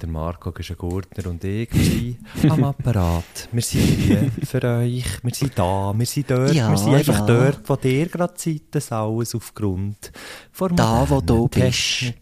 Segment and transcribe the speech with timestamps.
[0.00, 3.50] Der Marco Gurtner und ich sind am Apparat.
[3.52, 5.22] Wir sind hier für euch.
[5.22, 6.54] Wir sind da, wir sind dort.
[6.54, 7.26] Ja, wir sind einfach ja.
[7.26, 8.62] dort, wo ihr gerade seid.
[8.70, 10.10] Das alles aufgrund
[10.52, 12.14] von Da, wo du bist.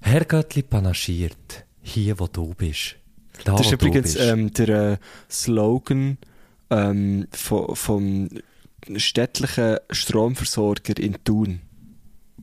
[0.00, 1.64] Herr Göttli panaschiert.
[1.80, 2.96] Hier, wo du bist.
[3.44, 4.96] Da, Das ist übrigens ähm, der äh,
[5.30, 6.18] Slogan
[6.68, 8.28] ähm, vom, vom
[8.94, 11.60] städtlichen Stromversorger in Thun.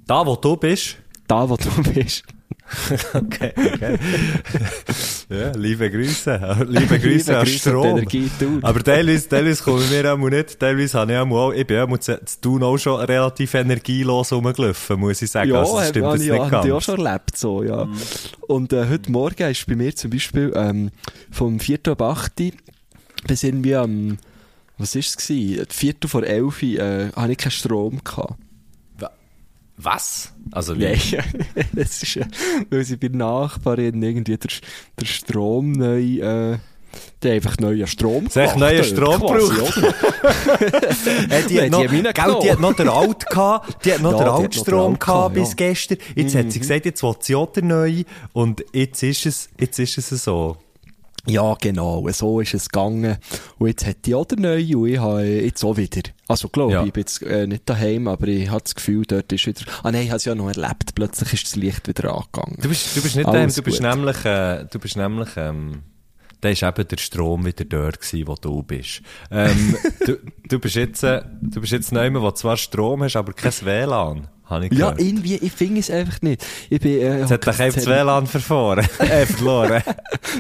[0.08, 0.98] Da, wo du bist.
[1.28, 2.24] Da, wo du bist.
[3.14, 3.98] Okay, okay.
[5.30, 6.66] ja, liebe Grüße.
[6.68, 8.06] Liebe Grüße an Strom.
[8.62, 12.62] Aber teilweise, teilweise kommen wir auch nicht, teilweise habe ich auch, ich bin auch zu
[12.62, 15.52] auch schon relativ energielos rumgelaufen, muss ich sagen.
[15.52, 16.66] Ja, also, das stimmt hab jetzt ich, nicht hab ganz.
[16.66, 17.88] ich auch schon erlebt, so, ja.
[18.48, 20.90] Und äh, heute Morgen ist bei mir zum Beispiel ähm,
[21.32, 21.80] vom 4.
[21.88, 22.34] ab 8.
[23.28, 24.18] bis irgendwie am,
[24.78, 25.66] was ist es gewesen?
[25.70, 28.36] Viertel vor 11 äh, habe ich keinen Strom gehabt.
[29.78, 30.34] Was?
[30.52, 30.84] Also, wie?
[30.84, 31.00] Nein,
[31.74, 32.26] das ist, äh,
[32.70, 34.52] weil sie bei Nachbarin irgendwie der,
[35.00, 36.58] der Strom neu, äh,
[37.22, 39.78] der einfach neuen Strom Sie gemacht neuen Strom gebraucht.
[41.30, 44.02] Äh, die, hat noch, die haben gell, die hat noch den Alt gehabt, die hat
[44.02, 45.56] noch Ja, den die Altstrom gehabt bis ja.
[45.56, 45.98] gestern.
[46.16, 49.78] Jetzt hat sie gesagt, jetzt will sie auch den neuen und jetzt ist es, jetzt
[49.80, 50.58] ist es so.
[51.28, 53.18] Ja, genau, so ist es gegangen.
[53.58, 56.02] Und jetzt hat die auch der neue und ich habe jetzt auch wieder.
[56.28, 56.82] Also, glaube Ja.
[56.82, 59.62] ich, ich bin jetzt äh, nicht daheim, aber ich habe das Gefühl, dort ist wieder,
[59.84, 62.58] ah nein, ich habe es ja noch erlebt, plötzlich ist das Licht wieder angegangen.
[62.62, 65.84] Du bist, du bist nicht daheim, du bist nämlich, äh, du bist nämlich, ähm,
[66.42, 69.02] da ist eben der Strom wieder dort gewesen, wo du bist.
[69.32, 69.76] Ähm,
[70.06, 73.52] du, du bist jetzt, äh, du bist jetzt neu, wo zwar Strom hast, aber kein
[73.64, 74.28] WLAN.
[74.46, 76.46] Habe ich Ja, irgendwie, ich finde es einfach nicht.
[76.70, 78.86] Ich bin, äh, Jetzt hat dich einfach das WLAN verfahren.
[79.00, 79.82] äh, verloren.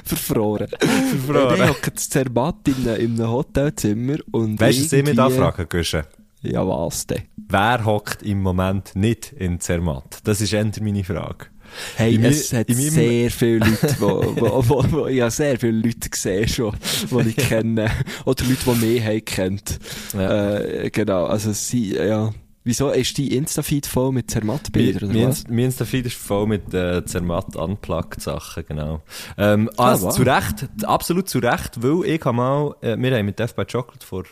[0.03, 0.67] verfroren.
[0.69, 1.55] Verfroren.
[1.63, 5.15] Ich hocke das Zermatt in, einem- in einem Hotelzimmer und Weißt du, was ich mich
[5.15, 6.05] da frage, Güsche?
[6.43, 7.23] Ja, was denn?
[7.49, 10.19] Wer hockt im Moment nicht in Zermatt?
[10.23, 11.47] Das ist eher meine Frage.
[11.95, 16.09] Hey, es hat sehr viele Leute, wo, wo, wo, wo, ich habe sehr viele Leute
[16.09, 16.75] gesehen schon,
[17.11, 17.89] die ich kenne.
[18.25, 19.79] Oder Leute, die mich haben kennt.
[20.13, 20.57] Ja.
[20.57, 22.31] Äh, genau, also sie, ja.
[22.67, 25.43] Wieso ist die Insta-Feed voll mit Zermatt-Bildern, was?
[25.47, 29.03] Mein Insta-Feed ist voll mit äh, Zermatt unplugged Sachen, genau.
[29.37, 30.15] Ähm, Ah, also wow.
[30.15, 33.65] zu Recht, absolut zu Recht, weil ich habe mal, äh, wir haben mit Death by
[33.65, 34.23] Chocolate vor,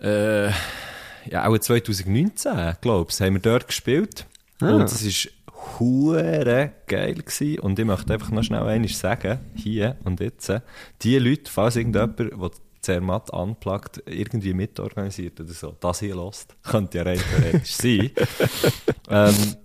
[0.00, 0.50] äh,
[1.28, 4.26] ja, auch 2019, glaubst haben wir dort gespielt.
[4.60, 4.76] Ah.
[4.76, 5.28] Und es ist
[5.78, 7.60] hure geil gewesen.
[7.60, 10.52] Und ich möchte einfach noch schnell eines sagen, hier und jetzt,
[11.02, 12.50] die Leute, falls irgendjemand, der
[12.80, 18.10] Zermatt unplugged, irgendwie mitorganisiert oder so, das hier lost, könnte ja rein theoretisch sein.
[19.10, 19.56] ähm,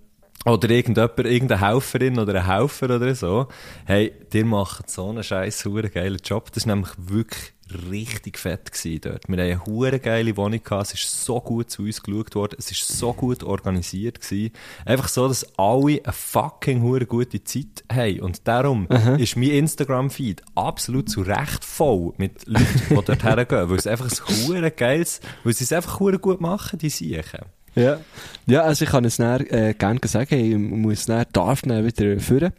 [0.44, 3.46] oder irgendjemand, irgendeine Helferin oder ein Helfer oder so.
[3.84, 6.50] Hey, dir macht so einen scheiß hure geilen Job.
[6.52, 7.51] Das war nämlich wirklich
[7.90, 9.28] richtig fett gewesen dort.
[9.28, 10.60] Wir haben eine hure geile Wohnung.
[10.80, 12.56] Es ist so gut zu uns geschaut worden.
[12.58, 14.52] Es ist so gut organisiert gewesen.
[14.84, 18.20] Einfach so, dass alle eine fucking hure gute Zeit haben.
[18.20, 18.88] Und darum
[19.18, 23.70] ist mein Instagram-Feed absolut zu Recht voll mit Leuten, die dort hergehen.
[23.70, 27.46] Weil es einfach ein hure geiles, weil sie es einfach hure gut machen, die Siechen.
[27.74, 28.00] Ja.
[28.46, 32.20] Ja, also ich kann es näher, äh, gerne sagen, ich muss näher, darf näher wieder
[32.20, 32.52] führen.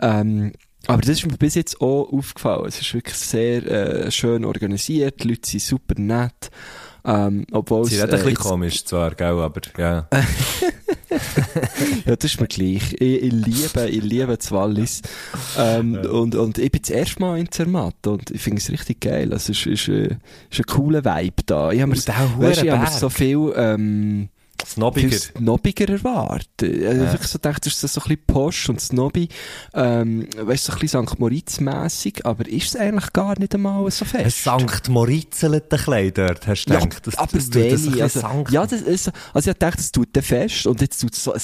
[0.00, 0.52] Ähm,
[0.88, 2.66] aber das ist mir bis jetzt auch aufgefallen.
[2.66, 6.50] Es ist wirklich sehr äh, schön organisiert, die Leute sind super nett.
[7.04, 10.08] Ähm, obwohl Sie es, reden ein bisschen komisch zwar, gell, aber ja.
[12.04, 12.94] Ja, das ist mir gleich.
[12.98, 15.02] Ich, ich liebe, ich liebe das Wallis.
[15.56, 19.00] Ähm, und, und ich bin das erste Mal in Zermatt und ich finde es richtig
[19.00, 19.32] geil.
[19.32, 20.16] Also, es ist, ist, äh,
[20.50, 21.70] ist ein cooler Vibe da.
[21.70, 21.96] Ich habe mir,
[22.90, 24.28] so viel, ähm,
[24.66, 25.08] Snobbiger.
[25.08, 26.62] viel snobbiger erwartet.
[26.62, 27.14] Also, Ja.
[27.14, 29.28] Ich so gedacht, das ist so ein bisschen posch und snobby,
[29.74, 31.18] ähm, weißt du, so ein bisschen St.
[31.18, 34.44] Moritz-mässig, aber ist es eigentlich gar nicht einmal so Ein fest.
[34.44, 37.06] Sankt Moritzelete Kleid dort, hast du Ja, gedacht?
[37.06, 38.02] Das, aber das tut das ein wenig.
[38.02, 41.24] bisschen Also, ja, das ist, also ich gedacht, das tut fest und jetzt tut es
[41.24, 41.40] so ein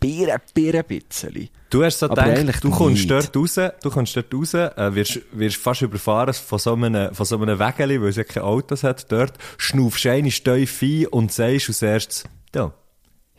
[0.00, 1.48] Bieren, Bieren, Bieren bisschen.
[1.70, 3.10] Du hast so Aber eigentlich gedacht, du kommst nicht.
[3.10, 7.26] dort raus, du kommst dort raus, äh, wirst, wirst fast überfahren von so einem, von
[7.26, 11.32] so einem Wägeli, weil es ja keine Autos hat dort, schnaufst eine Steuf ein und
[11.32, 12.24] sagst als erstes,
[12.54, 12.72] ja,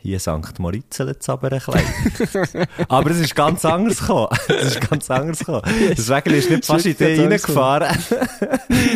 [0.02, 0.58] hier St.
[0.58, 1.84] Moritz jetzt aber ein klein.
[2.88, 4.28] aber es ist ganz anders gekommen.
[4.48, 5.62] Es ist ganz anders gekommen.
[5.96, 7.96] Das Wägel ist nicht fast in die reingefahren.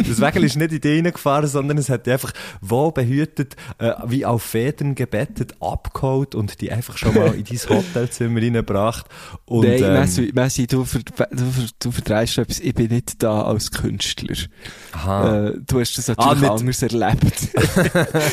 [0.08, 4.24] das Wägel ist nicht in die reingefahren, sondern es hat die einfach wohlbehütet, äh, wie
[4.24, 9.06] auf Federn gebettet, abgeholt und die einfach schon mal in dein Hotelzimmer reingebracht.
[9.46, 12.60] Und, Nein, ähm, Messi, Messi du, ver, du, ver, du verdreist etwas.
[12.60, 14.36] Ich bin nicht da als Künstler.
[14.92, 15.48] aha.
[15.48, 17.48] Äh, du hast das natürlich Ah, nicht- anders erlebt.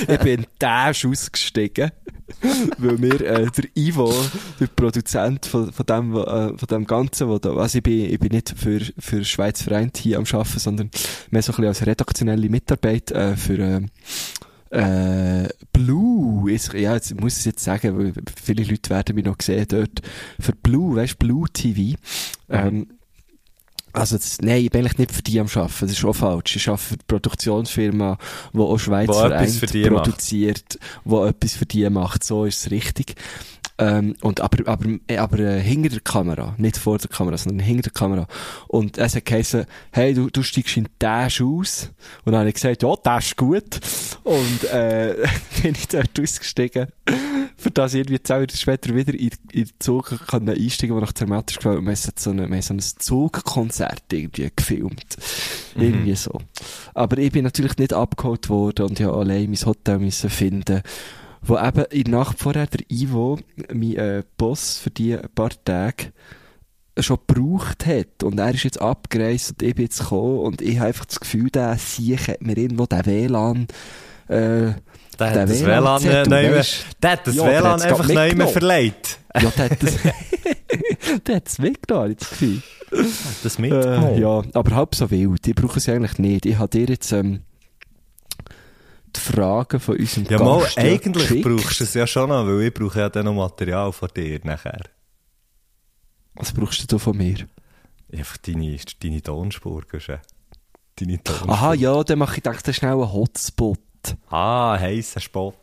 [0.08, 1.92] ich bin in Dash ausgestiegen,
[2.78, 4.14] weil mir äh, der Ivo,
[4.60, 8.20] der Produzent von, von, dem, äh, von dem Ganzen, wo da, also ich bin, ich
[8.20, 10.92] bin nicht für, für Schweiz Vereint hier am Arbeiten, sondern
[11.30, 13.82] mehr so ein bisschen als redaktionelle Mitarbeit äh, für äh,
[14.72, 19.26] äh, Blue, ist, ja, jetzt muss ich es jetzt sagen, weil viele Leute werden mich
[19.26, 20.02] noch sehen dort,
[20.40, 21.98] für Blue, weißt Blue TV,
[22.50, 22.88] ähm,
[23.94, 25.74] also, das, nein, ich bin eigentlich nicht für die am Arbeiten.
[25.82, 26.56] Das ist auch falsch.
[26.56, 28.18] Ich arbeite für die Produktionsfirma,
[28.54, 30.04] die auch Schweiz Wo etwas vereint, für die macht.
[30.04, 32.24] produziert, wo etwas für die macht.
[32.24, 33.16] So ist es richtig.
[33.82, 37.66] Ähm, und aber, aber, äh, aber äh, hinter der Kamera, nicht vor der Kamera, sondern
[37.66, 38.28] hinter der Kamera.
[38.68, 41.90] Und es hat geheißen, hey, du, du steigst in Dash aus.
[42.24, 43.80] Und dann habe ich gesagt, ja, das ist gut.
[44.24, 45.16] Und, äh,
[45.64, 46.90] bin ich dort ausgestiegen.
[47.58, 51.14] Für das irgendwie zwei Jahre später wieder in, in den Zug kann einsteigen, der nach
[51.14, 51.80] Zermatt ist gefallen.
[51.80, 53.81] Und wir haben so, eine, so ein Zugkonzert
[54.12, 55.18] irgendwie gefilmt.
[55.76, 56.40] Irgendwie so.
[56.94, 60.82] Aber ich bin natürlich nicht abgeholt worden und habe allein mein Hotel müssen finden
[61.42, 63.40] wo eben in der Nacht vorher der Ivo,
[63.74, 66.14] mein äh, Boss für die paar Tage,
[67.00, 68.24] schon gebraucht hat.
[68.24, 71.20] Und er ist jetzt abgereist und ich bin jetzt gekommen und ich habe einfach das
[71.20, 73.68] Gefühl, der Sieg hat mir irgendwo den WLAN,
[74.28, 74.76] äh, der
[75.18, 76.62] der hat das WLAN, WLAN-Zettel, neu
[77.02, 79.20] der hat das Ja, WLAN einfach neu verleiht.
[79.42, 79.96] ja, der hat das,
[81.28, 82.62] der hat es mitgenommen, habe ich
[82.92, 83.44] das.
[83.44, 85.48] Das Äh, ja, aber halb so wild.
[85.48, 86.46] Ich brauche sie eigentlich nicht.
[86.46, 87.42] Ich habe dir jetzt ähm,
[89.16, 91.48] die Fragen von unserem Ja, mal, Gast ja eigentlich geschickt.
[91.48, 94.40] brauchst du es ja schon noch, weil ich brauche ja dann noch Material von dir
[94.44, 94.82] nachher.
[96.36, 97.48] Was brauchst du von mir?
[98.12, 100.22] Einfach deine, deine Tonspur, du?
[100.96, 101.50] Deine Tonspur.
[101.50, 103.80] Aha, ja, dann mache ich ist schnell ein Hotspot.
[104.30, 105.54] Ah, heißer Spot.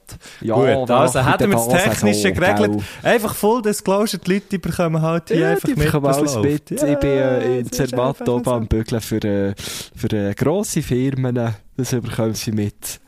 [0.40, 2.82] Ja, Gut, also hätten wir das Technische geregelt.
[3.02, 6.70] Einfach Full Disclosure, die Leute bekommen halt hier Ja, einfach die mit, alles mit.
[6.70, 11.54] Ja, ich bin äh, in Zermatt oben am Bügeln für, äh, für äh, grosse Firmen.
[11.76, 13.00] Das bekommen sie mit.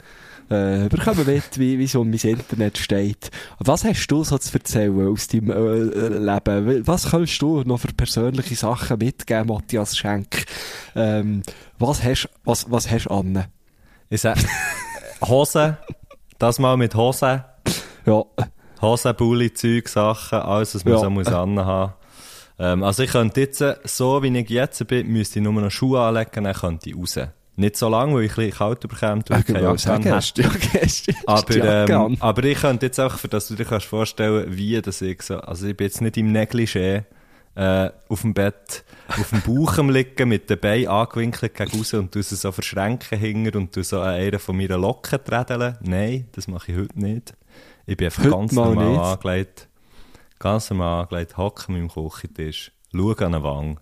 [0.51, 3.31] Äh, bekommen mit, wie, wie so mein Internet steht.
[3.61, 6.87] Was hast du so zu erzählen aus deinem äh, Leben?
[6.89, 10.47] Was kannst du noch für persönliche Sachen mitgeben, Matthias Schenk?
[10.97, 11.43] Ähm,
[11.79, 13.45] was hast was, was hast du an?
[14.09, 14.39] Ich sag,
[15.23, 15.77] Hosen,
[16.39, 17.43] das mal mit Hosen.
[18.07, 18.25] Ja,
[18.81, 21.01] Hosen, Bulli, Zeug, Sachen, alles, was man Ja.
[21.01, 21.93] so muss anhaben.
[22.59, 26.01] Ähm, also ich könnte jetzt, so wie ich jetzt bin, müsste ich nur noch Schuhe
[26.01, 27.19] anlegen, dann könnte ich raus.
[27.57, 30.39] Nicht so lange, weil ich ein bisschen kalt bekomme, weil ich keine Jacke hast
[31.27, 34.47] hast die Aber, ähm, aber ich könnte jetzt auch, für das du dir kannst vorstellen,
[34.49, 37.05] wie das ich so, also ich bin jetzt nicht im Negligé,
[37.61, 42.15] äh, auf dem Bett, auf dem Bauch liegen, mit den Beinen angewinkelt gegen raus und
[42.15, 45.77] du so verschränken hinger und du so an einer von meinen Locken trädeln.
[45.83, 47.35] Nein, das mache ich heute nicht.
[47.87, 49.01] Ich bin einfach Heute ganz mal normal nicht.
[49.01, 49.69] angelegt,
[50.39, 53.77] ganz normal angelegt, hocke an meinem Küchentisch, schaue an eine Wange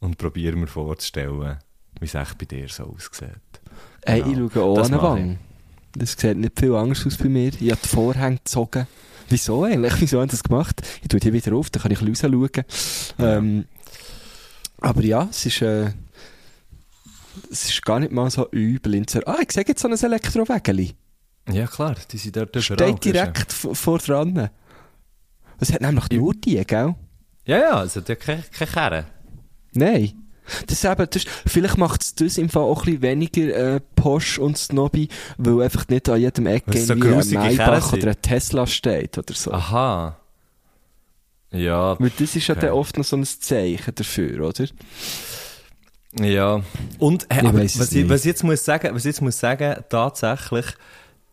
[0.00, 1.58] und probiere mir vorzustellen,
[2.00, 3.28] wie es echt bei dir so aussieht.
[4.04, 4.46] Hey, Genau.
[4.46, 5.02] ich schaue auch an eine.
[5.02, 5.38] Wange.
[5.96, 7.52] Das sieht nicht viel anders aus bei mir.
[7.60, 8.88] Ich habe die Vorhänge gezogen.
[9.28, 9.94] Wieso eigentlich?
[10.00, 10.82] Wieso haben sie das gemacht?
[11.02, 12.64] Ich tue die wieder auf, dann kann ich ein bisschen rausschauen.
[13.18, 13.64] Ähm,
[14.80, 15.92] aber ja, es ist, äh,
[17.50, 19.04] es ist gar nicht mal so übel.
[19.26, 20.94] Ah, ich sehe jetzt so ein Elektrowägeli.
[21.50, 22.96] Ja klar, die sind dort überall.
[22.96, 24.50] Steht direkt vor dran.
[25.60, 26.94] Es hat nämlich nur die, gell?
[27.46, 29.06] Ja, ja, es hat ja keine, keine Kerne.
[29.72, 30.23] Nein.
[30.66, 33.80] Das eben, das ist, vielleicht macht es das im Fall auch ein bisschen weniger äh,
[33.96, 35.08] Posch und Snobby,
[35.38, 39.16] weil einfach nicht an jedem Eck es so irgendwie ein Maybach oder ein Tesla steht
[39.18, 39.52] oder so.
[39.52, 40.16] Aha.
[41.50, 42.66] Ja, Weil das ist ja Okay.
[42.66, 44.64] dann oft noch so ein Zeichen dafür, oder?
[46.20, 46.62] ja.
[46.98, 49.38] Und äh, Ich aber was, ich, was ich jetzt muss sagen, was ich jetzt muss
[49.38, 50.66] sagen, tatsächlich,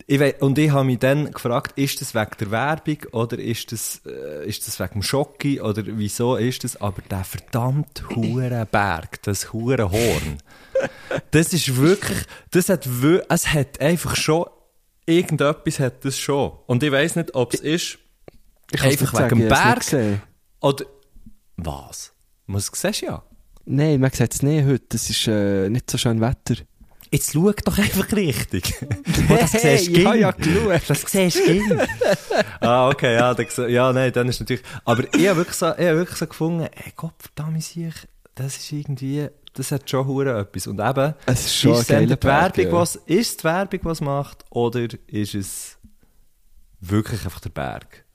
[0.08, 3.72] ich wei- und ich habe mich dann gefragt, ist das wegen der Werbung oder ist
[3.72, 6.79] das, äh, ist das wegen dem Schocki oder wieso ist das?
[6.79, 10.38] Aber der verdammt hure Berg, das hure Horn,
[11.31, 12.20] das ist wirklich,
[12.51, 12.88] das hat,
[13.29, 14.46] es hat einfach schon,
[15.05, 16.51] irgendetwas hat das schon.
[16.67, 17.98] Und ich weiß nicht, ob es ist,
[18.72, 20.22] Ich Einfach wegen dem Berg?
[20.62, 20.86] oder,
[21.58, 22.13] was?
[22.48, 23.24] Was siehst du ja?
[23.65, 24.96] Nein, man sieht es nicht heute.
[24.96, 26.55] Es ist äh, nicht so schön Wetter.
[27.13, 28.74] Jetzt schau doch einfach richtig.
[29.27, 30.22] Wo das Hey, siehst ich habe ging.
[30.22, 30.82] ja geschaut.
[30.88, 31.88] Das siehst du
[32.62, 35.88] ah, okay, ja, dann, ja, nein, dann ist natürlich, aber ich habe wirklich so, ich
[35.88, 37.94] habe wirklich so gefunden, ey, Gott, verdammt, ich,
[38.34, 40.68] das ist irgendwie, das hat schon hure etwas.
[40.68, 42.72] Und eben, Es ist schon ist die Werbung, ja.
[42.72, 45.77] was, ist es die Werbung, was macht, oder ist es
[46.80, 48.06] wirklich einfach der Berg?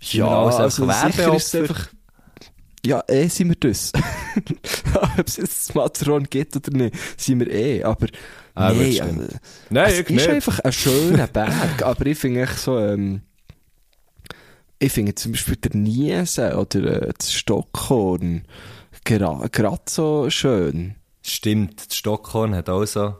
[0.00, 1.88] Sind wir alles einfach sicher ist es einfach...
[2.84, 3.92] Ja, eh sind wir das.
[5.18, 8.06] Ob es jetzt das Matron gibt oder nicht, sind wir eh, aber...
[8.54, 9.14] Ah, nee, also,
[9.70, 10.28] Nein, es ist nicht.
[10.28, 13.22] einfach ein schöner Berg, aber ich finde echt so, ähm,
[14.78, 18.42] ich finde zum Beispiel der Niesen oder äh, das Stockhorn
[19.04, 20.96] gerade so schön.
[21.22, 23.14] Stimmt, das Stockhorn hat auch so...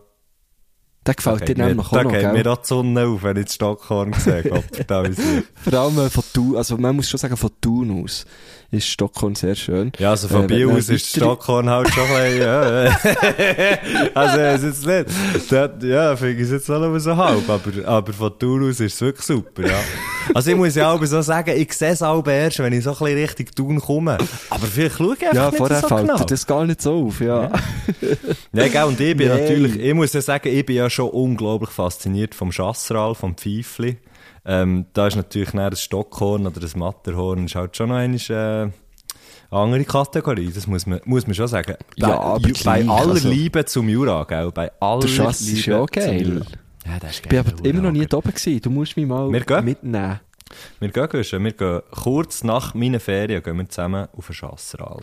[1.06, 2.32] Der gefällt Da dir mir- nämlich da auch noch, geht gell?
[2.32, 4.42] mir auch die Sonne auf, wenn ich das Stockhorn sehe.
[4.44, 4.64] Gott.
[5.54, 8.24] Vor allem äh, von Thun, also man muss schon sagen, von Thun aus
[8.72, 9.92] ist Stockholm sehr schön.
[9.98, 12.96] Ja, also von Äh, Biel aus ist Stockhorn halt schon ein bisschen, ja.
[14.14, 17.86] also, es ist jetzt nicht, das, ja, finde ich es jetzt auch so halb, aber,
[17.86, 19.78] aber von Tour aus ist es wirklich super, ja.
[20.34, 22.92] Also, ich muss ja auch so sagen, ich sehe es auch erst, wenn ich so
[22.92, 24.18] ein bisschen Richtung Thun komme.
[24.50, 26.24] Aber vielleicht schaue ich einfach Ja, nicht vorher so fällt genau.
[26.24, 27.50] das gar nicht so auf, ja.
[28.54, 29.40] Ja, gell, und ich bin Nein.
[29.40, 33.98] natürlich, ich muss ja sagen, ich bin ja schon unglaublich fasziniert vom Chasseral, vom Pfeifli.
[34.44, 38.70] Ähm, da ist natürlich das Stockhorn oder das Matterhorn, ist halt schon noch eine, äh,
[39.56, 41.74] andere Kategorie, das muss man, muss man schon sagen.
[41.96, 45.40] Ja, bei, aber Ju- bei aller also- Liebe zum Jura, gell, bei aller Der Schass
[45.42, 46.22] ist Liebe ja zum geil.
[46.26, 46.46] Jura.
[46.86, 47.52] Ja, das ist Ich bin geil.
[47.56, 48.60] aber immer noch nie da oben gewesen.
[48.62, 50.20] Du musst mich mal mitnehmen.
[50.80, 55.00] Wir gehen, Guschen, wir gehen kurz nach meinen Ferien gehen wir zusammen auf ein Chasseral.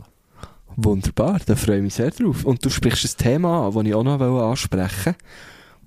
[0.75, 2.43] Wunderbar, da freue ich mich sehr drauf.
[2.45, 5.15] Und du sprichst ein Thema an, das ich auch noch ansprechen wollte.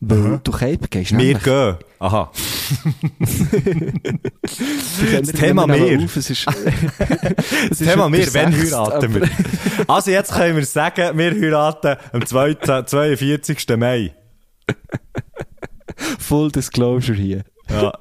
[0.04, 1.16] Weil du Cape gehst.
[1.16, 1.76] Wir gehen.
[2.00, 2.32] Aha.
[5.12, 6.04] Das Thema wir.
[6.04, 6.16] Auf.
[6.16, 6.46] Es ist,
[7.70, 9.28] es Thema wir, wenn heiraten wir?
[9.86, 12.82] Also jetzt können wir sagen, wir heiraten am 2.
[12.84, 13.64] 42.
[13.76, 14.12] Mai.
[16.18, 17.44] Full Disclosure hier.
[17.70, 17.92] Ja,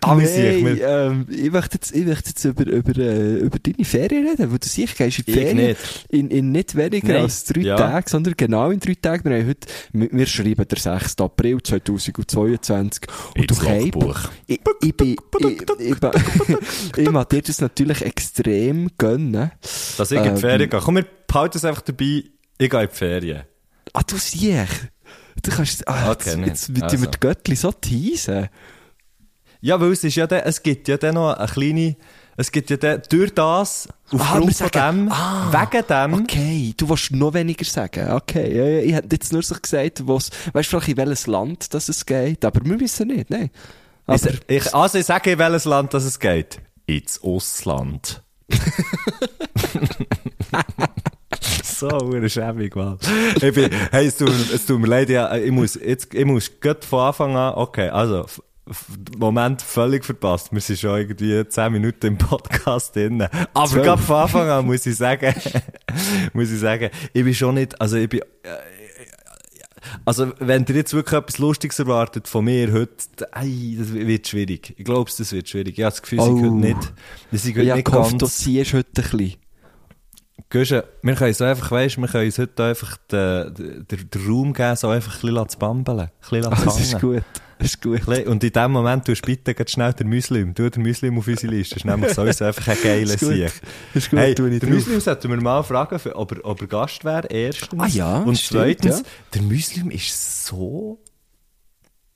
[0.00, 3.84] damit Nein, nee, ähm, ich möchte jetzt, ich möchte jetzt über, über, äh, über deine
[3.84, 5.56] Ferien reden, wo du sicher gehst in die Ich Ferien.
[5.68, 6.06] nicht.
[6.10, 7.22] In, in nicht weniger Nein.
[7.22, 7.76] als drei Ja.
[7.76, 9.28] Tagen, sondern genau in drei Tagen.
[9.28, 11.20] Wir, haben heute, wir, wir schreiben der 6.
[11.20, 13.02] April 2022.
[13.36, 14.20] Und Ins du Logbuch.
[14.46, 19.50] ich, ich bin, ich, ich, ich, ich mag dir das natürlich extrem gönnen.
[19.96, 20.80] dass ich in die Ferien gehe.
[20.80, 22.24] Komm, wir behalten es einfach dabei,
[22.58, 23.42] ich gehe in die Ferien.
[23.92, 24.88] Ah, du siehst.
[25.46, 27.06] Du kannst, ah, Okay, jetzt, jetzt wird Also.
[27.06, 28.48] die Göttli so teasen.
[29.60, 31.96] Ja, weil es ist ja dann, es gibt ja dann noch eine kleine,
[32.36, 36.74] es gibt ja dann, durch das, wir aufgrund von sagen- dem, ah, wegen dem, Okay,
[36.76, 38.10] du willst noch weniger sagen.
[38.12, 41.26] Okay, ja, ja, ich hätte jetzt nur so gesagt, wo's, weißt du vielleicht in welches
[41.26, 43.50] Land das es geht, aber wir wissen nicht, nein.
[44.06, 46.60] Aber, ich, ich, also ich sage, in welches Land das es geht.
[46.86, 48.22] Ins Ausland.
[51.64, 52.98] so, eine schäbig, Mann.
[53.36, 56.24] Ich bin, hey, es tut, mir- es tut mir leid, ja, ich muss, jetzt, ich
[56.24, 58.26] muss grad von Anfang an, okay, also,
[59.16, 60.48] Moment völlig verpasst.
[60.52, 63.22] Wir sind schon irgendwie 10 Minuten im Podcast drin.
[63.54, 65.32] Aber gerade von Anfang an muss ich sagen,
[66.32, 68.22] muss ich sagen, ich bin schon nicht, also ich bin,
[70.04, 72.92] also, wenn ihr jetzt wirklich etwas Lustiges erwartet von mir heute,
[73.32, 74.74] ei, das wird schwierig.
[74.76, 75.78] Ich glaube, das wird schwierig.
[75.78, 76.34] Ich habe das Gefühl, Oh.
[76.36, 76.92] heute nicht,
[77.30, 78.36] sie sind heute ich habe nicht gehofft, du ganz...
[78.38, 79.36] ziehst heute ein bisschen.
[80.48, 84.52] Guschen, wir können uns einfach, weisst, wir können uns heute einfach den, den, den Raum
[84.52, 86.00] geben, so einfach ein bisschen zu bambeln.
[86.00, 87.24] Ein bisschen zu Das ist gut.
[87.58, 88.06] Das ist gut.
[88.26, 90.54] Und in dem Moment tust du bitte schnell den Muslim.
[90.54, 91.74] Tu den Muslim auf unsere Liste.
[91.76, 93.18] Das ist nämlich sowieso einfach ein geiler.
[93.18, 93.52] Sieg.
[93.94, 94.70] Das ist gut, Hey, tu ich drauf.
[94.70, 97.82] Muslim sollten wir mal fragen, ob er, ob er Gast wäre, erstens.
[97.82, 99.04] Ah ja, Und stimmt, zweitens, ja.
[99.34, 101.02] der Muslim ist so,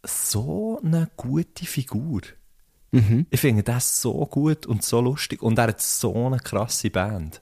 [0.05, 2.21] so eine gute Figur.
[2.93, 3.27] Mhm.
[3.31, 5.43] Ich finde das so gut und so lustig.
[5.43, 7.41] Und er hat so eine krasse Band.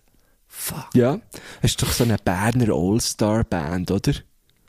[0.61, 0.89] Fuck.
[0.95, 1.21] Ja,
[1.63, 4.13] es ist doch so eine Berner All-Star-Band, oder?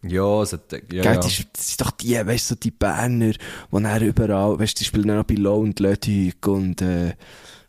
[0.04, 1.16] Ja, hat, ja, Gell.
[1.16, 3.38] Das, ist- das sind doch die, weißt du, so die Berner, die
[3.72, 7.10] dann überall, weißt du, die spielen auch bei Low und Ludwig und, äh,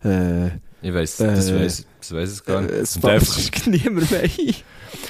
[0.04, 0.50] äh,
[0.82, 2.72] Ich weiss, das Äh, weiss, das weiss es gar nicht.
[2.72, 2.96] äh, es
[3.38, 4.30] ist niemand mehr ein.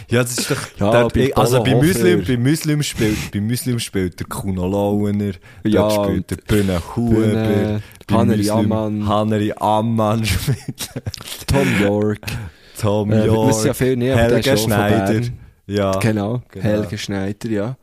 [0.08, 3.78] Ja, das ist doch, Ja, der, bei also bei Muslim, bei Muslim spielt, bei Muslim
[3.80, 5.32] spielt der Kuno Lauener,
[5.64, 9.06] Ja, spielt der Bühne Huber, Haneri Ammann.
[9.08, 10.88] Haneri Ammann spielt,
[11.46, 12.20] Tom York.
[12.80, 15.20] Tom Äh, York, wissen ja viel der Helge Schneider,
[15.66, 16.64] ja, Genau, genau.
[16.64, 17.76] Helge Schneider, ja.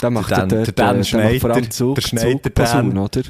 [0.00, 2.50] Der macht ja dort, der Dan äh, der macht vor allem Schneider, Zug, der Schneider
[2.50, 2.98] Dan.
[2.98, 3.22] oder?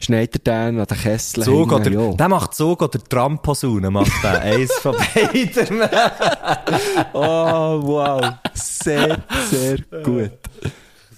[0.00, 1.42] Schneider Dan an der Kessel.
[1.42, 2.12] Zug oder, ja.
[2.12, 5.82] der macht Zug oder Tramposaune, macht der, eins von beiden.
[7.12, 8.32] Oh, wow.
[8.54, 10.32] Sehr, sehr gut.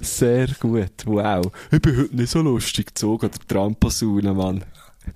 [0.01, 1.47] Sehr gut, wow.
[1.71, 4.65] Ich bin heute nicht so lustig gezogen an der Tramposaune, Mann.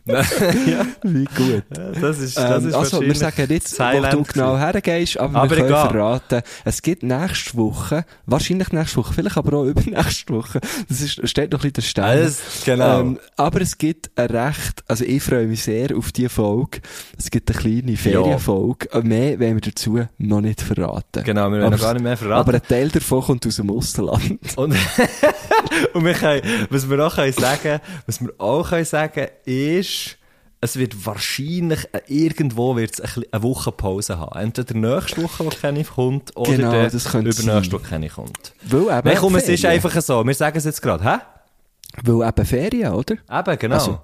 [0.05, 0.23] Ja,
[1.03, 1.63] Wie gut.
[2.01, 5.51] das ist, das Ähm, ist also, wir sagen das wo du genau hergehst, aber, Aber
[5.51, 10.61] wir können verraten, es gibt nächste Woche, wahrscheinlich nächste Woche, vielleicht aber auch übernächste Woche,
[10.89, 12.35] das ist, steht noch ein bisschen der Stern.
[12.65, 13.01] Genau.
[13.01, 16.81] Ähm, aber es gibt ein recht, also ich freue mich sehr auf die Folge.
[17.17, 18.89] Es gibt eine kleine Ferienfolge.
[18.93, 21.23] Äh, Mehr wollen wir dazu noch nicht verraten.
[21.25, 22.41] genau, wir werden aber- noch gar nicht mehr verraten.
[22.49, 24.39] Aber ein Teil davon kommt aus dem Ausland.
[24.57, 24.75] Und,
[25.95, 29.92] und wir können, was wir auch können sagen, was wir auch können sagen, ist,
[30.63, 34.39] es wird wahrscheinlich, äh, irgendwo wird es eine, Woche Pause haben.
[34.39, 37.73] Entweder nächste Woche, wo keine kommt, oder Genau, der übernächste.
[37.73, 38.55] Woche keine kommt.
[38.63, 40.25] Weil eben Nein, komm, es ist einfach so.
[40.25, 41.17] Wir sagen es jetzt gerade, hä?
[42.05, 43.15] Weil eben Ferien, oder?
[43.15, 43.75] Eben, genau.
[43.75, 43.99] Also,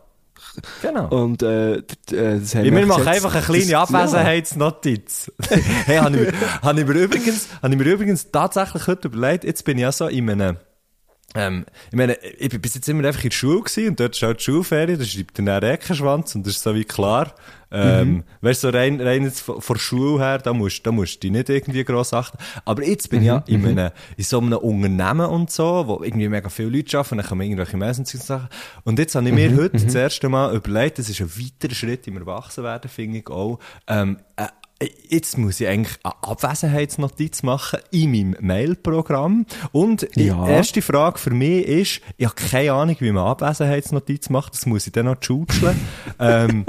[0.82, 1.08] genau.
[1.08, 5.30] Und äh, äh, das haben Ja, wir machen einfach eine kleine Abwesenheitsnotiz.
[5.86, 9.64] hey, habe ich, habe ich, mir übrigens, habe ich mir übrigens tatsächlich heute überlegt, jetzt
[9.64, 10.56] bin ich ja so in einem,
[11.34, 14.16] ähm, ich meine, ich bin bis jetzt immer einfach in der Schule gewesen und dort
[14.16, 17.34] ist auch die Schulferien, da schreibt dann der Eckenschwanz und das ist so wie klar.
[17.70, 18.24] Ähm, Mhm.
[18.40, 21.16] Weißt du, so rein, rein jetzt von, von der Schule her, da musst, da musst
[21.16, 22.38] du dich nicht irgendwie gross achten.
[22.64, 26.02] Aber jetzt bin ich ja Mhm, in, einem, in so einem Unternehmen und so, wo
[26.02, 28.48] irgendwie mega viele Leute arbeiten, dann kommen irgendwelche Messenger-Sachen.
[28.84, 31.74] Und jetzt habe ich Mhm, mir heute das erste Mal überlegt, das ist ein weiterer
[31.74, 34.46] Schritt im Erwachsenwerden, finde ich auch, ähm, äh,
[35.08, 39.44] Jetzt muss ich eigentlich eine Abwesenheitsnotiz machen in meinem Mailprogramm.
[39.72, 40.44] Und Ja.
[40.44, 44.54] die erste Frage für mich ist, ich habe keine Ahnung, wie man Abwesenheitsnotiz macht.
[44.54, 45.76] Das muss ich dann noch schutzeln.
[46.20, 46.64] ähm,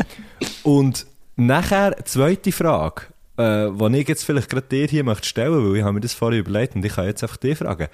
[0.64, 3.04] und nachher, zweite Frage,
[3.38, 6.14] äh, die ich jetzt vielleicht gerade dir hier möchte stellen, weil ich habe mir das
[6.14, 7.90] vorher überlegt und ich kann jetzt einfach dich fragen.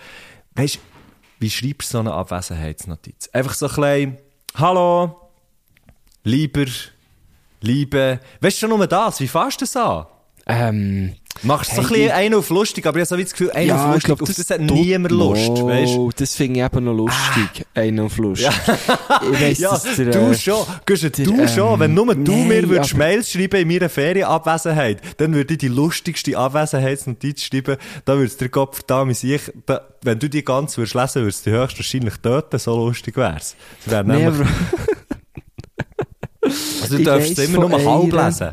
[0.55, 0.79] Weißt
[1.39, 3.29] wie schreibst du so eine Abwesenheitsnotiz?
[3.33, 4.17] Einfach so ein klein,
[4.55, 5.19] hallo,
[6.23, 6.65] lieber,
[7.65, 9.19] liebe, weißt du schon nur das?
[9.19, 10.05] Wie fasst du das an?
[10.47, 13.17] Ähm, Machst du so Hey, ein bisschen ich- einen auf lustig, aber ich habe so
[13.17, 15.67] wie das Gefühl, einen auf ja, ich lustig, glaube, auf das, hat niemand Lust, no,
[15.67, 17.65] weißt das finde ich eben noch lustig.
[17.73, 18.47] Einen auf lustig.
[19.33, 22.47] Ich weiss, Ja, der, du äh, schon, der, du schon, ähm, wenn nur du nein,
[22.47, 28.15] mir würdest Mails schreiben in meiner Ferienabwesenheit, dann würde ich die lustigste Abwesenheitsnotiz schreiben, da
[28.17, 31.51] würde der Kopf da mit sich, da, wenn du die ganz würdest lesen, würdest du
[31.51, 33.55] höchstwahrscheinlich töten, so lustig wär's.
[33.85, 34.47] Wäre Nee, nämlich,
[36.91, 38.51] also du darfst es immer von nur halb lesen.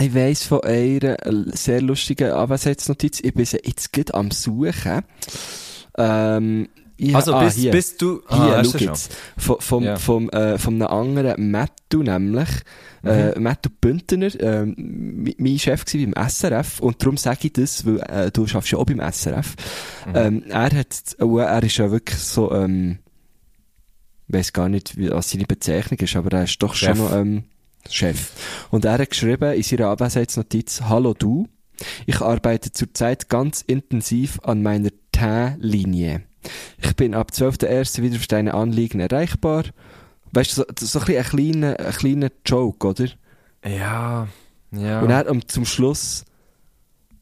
[0.00, 3.20] ich weiss von einer äh, sehr lustigen Abwesenheitsnotiz.
[3.22, 5.02] Ich bin jetzt gerade am Suchen.
[5.96, 7.72] Ähm, ich, Also ah, bis, hier.
[7.72, 9.16] bis du, Hier, ah, schau jetzt.
[9.36, 9.96] Vom, vom, Ja.
[9.96, 12.48] vom, äh, vom einem anderen Mattu nämlich.
[13.04, 14.30] Äh, Mattu Bündner,
[14.64, 16.80] mi- mein Chef war beim SRF.
[16.80, 19.54] Und darum sage ich das, weil äh, du schaffst ja auch beim SRF.
[20.14, 22.98] Ähm, er hat, äh, er ist ja wirklich so, ähm,
[24.28, 26.96] weiß gar nicht, wie, was seine Bezeichnung ist, aber er ist doch Chef.
[26.96, 27.44] schon noch, ähm,
[27.88, 28.30] Chef.
[28.70, 31.48] Und er hat geschrieben in seiner Abwesenheitsnotiz, Hallo du,
[32.06, 36.22] ich arbeite zurzeit ganz intensiv an meiner T-Linie.
[36.78, 38.02] Ich bin ab 12.01.
[38.02, 39.64] wieder für deine Anliegen erreichbar.
[40.32, 43.08] Weißt du, so, so ein, ein kleiner, ein kleiner Joke, oder?
[43.64, 44.28] Ja,
[44.72, 45.00] ja.
[45.00, 46.24] Und dann um, zum Schluss,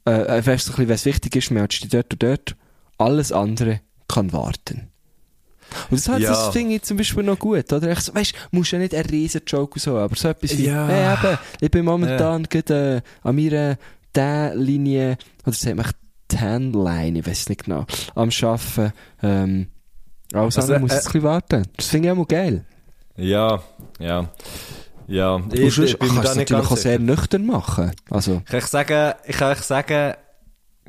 [0.06, 2.56] äh, äh, weißt du, so ein bisschen, es wichtig ist, dich dort und dort.
[2.98, 4.91] Alles andere kann warten.
[5.90, 6.30] Und das, Ja.
[6.30, 7.90] das finde ich zum Beispiel noch gut, oder?
[7.92, 10.86] Ich so, weißt, musst ja nicht einen riesen Joke so, aber so etwas wie, Ja.
[10.86, 13.76] hey, eben, ich bin momentan gerade, äh, an meiner
[14.12, 15.86] Tan-Linie, oder sagt man
[16.28, 19.66] Tan-Line, ich weiß nicht genau, am Arbeiten, ähm,
[20.32, 21.62] alles Also, andere muss äh, jetzt ein bisschen warten.
[21.76, 22.64] Das finde ich auch mal geil.
[23.16, 23.62] ja,
[23.98, 24.28] ja.
[25.08, 27.90] Ja, Und sonst bin mir da es nicht natürlich auch sehr nüchtern machen.
[28.08, 30.14] Also, Kann ich sagen, ich kann euch sagen,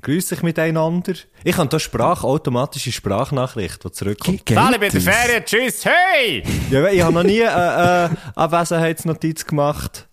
[0.04, 1.14] grüß dich miteinander.
[1.44, 4.46] Ich habe da Sprach, automatische Sprachnachricht, die zurückkommt.
[4.46, 5.02] Ge- Sali, in der?
[5.02, 6.44] Ferien, tschüss, hey!
[6.70, 10.08] Ja, ich habe noch nie eine äh, Abwesenheitsnotiz gemacht.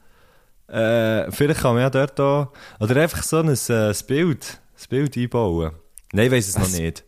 [0.69, 2.49] Äh, vielleicht kann man ja dort auch,
[2.79, 5.73] oder einfach so ein, äh, das Bild, das Bild einbauen.
[6.13, 6.73] Nein, ich weiss es Was?
[6.73, 7.05] noch nicht.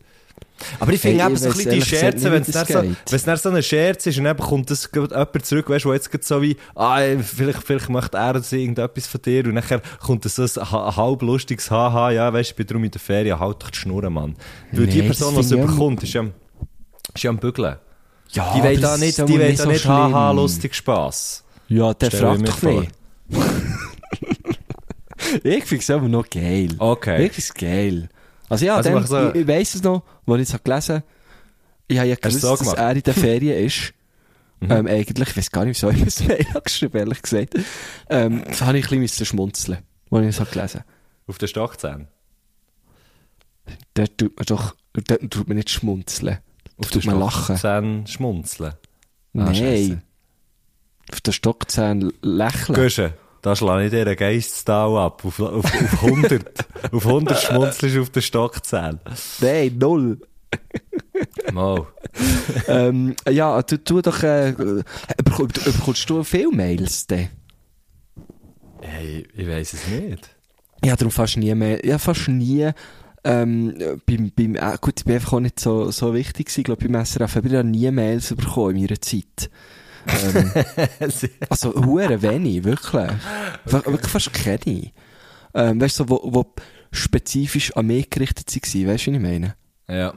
[0.79, 2.53] Aber ich finde Hey, eben so ein bisschen die Scherze, wenn es so,
[3.25, 6.23] dann so ein Scherz ist und dann kommt das jemand zurück, weißt du, wo jetzt
[6.23, 10.43] so wie, ah, vielleicht, vielleicht macht er irgendetwas von dir und nachher kommt das so
[10.43, 13.61] ein ha- halb lustiges Haha, ja, weißt du, ich bin drum in der Ferien, halt
[13.61, 14.35] doch die Schnur, Mann.
[14.71, 16.23] Weil die Nee, Person, das die es überkommt, ist ja,
[17.13, 17.75] ist ja am Bügeln.
[18.31, 19.85] ja, Die will aber da nicht, die nicht da nicht.
[19.85, 21.43] Haha, lustig Spass.
[21.67, 22.81] Ja, der fragt doch vor.
[22.81, 22.91] nicht.
[25.43, 26.69] ich finde es aber noch geil.
[26.77, 27.25] Okay.
[27.25, 28.09] Ich finde es geil.
[28.53, 31.03] Also ja, Also dann, so- ich, ich weiss es noch, als ich es gelesen habe,
[31.87, 33.93] ich habe ja gewusst, so dass er in der Ferien ist.
[34.61, 34.71] Mhm.
[34.71, 37.55] ähm, eigentlich, ich weiß gar nicht, wieso ich mir das Mail habe geschrieben, ehrlich gesagt.
[38.09, 40.89] Ähm, da habe ich ein bisschen schmunzeln, als ich es habe gelesen habe.
[41.27, 42.07] Auf den Stockzähnen.
[43.93, 46.39] Dort tut man doch, dort tut man nicht schmunzeln.
[46.77, 48.07] Auf tut man lachen.
[48.07, 48.71] Schmunzeln.
[48.73, 48.75] Ah,
[49.33, 49.55] Nein.
[49.55, 50.01] scheisse.
[51.11, 52.75] Auf der Stockzähne lächeln.
[52.75, 53.13] Guschen,
[53.43, 55.23] da schlage ich dir einen Geistestal ab.
[55.25, 56.65] Auf, auf, auf 100.
[56.91, 58.99] auf 100 schmunzelst du auf den Stockzähnen.
[59.41, 60.19] Nein, null.
[61.51, 61.85] Mal.
[62.67, 64.53] ähm, ja, du, du doch, äh,
[65.23, 67.29] bekommst du viele Mails denn?
[68.81, 70.29] Hey, ich weiss es nicht.
[70.85, 72.71] Ja, darum fast nie mehr, ja, fast nie,
[73.25, 73.73] ähm,
[74.05, 77.05] beim, beim, äh, gut, ich bin einfach auch nicht so, so wichtig gewesen, glaub, beim
[77.05, 79.49] SRF, aber ich habe nie Mails bekommen in meiner Zeit.
[80.07, 80.51] Ähm,
[81.49, 83.11] also, hure wenig, wirklich.
[83.65, 84.91] Wir- Wirklich fast keine.
[85.53, 86.53] Ähm, weißt du, so, wo, wo
[86.91, 89.55] spezifisch an mich gerichtet waren, weißt du, was ich meine?
[89.87, 90.13] ja.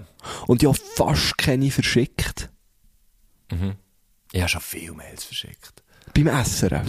[0.49, 2.51] Und ich habe fast keine verschickt.
[3.53, 3.75] Mhm.
[4.33, 5.85] Ich habe schon viele Mails verschickt.
[6.15, 6.87] Beim SRF.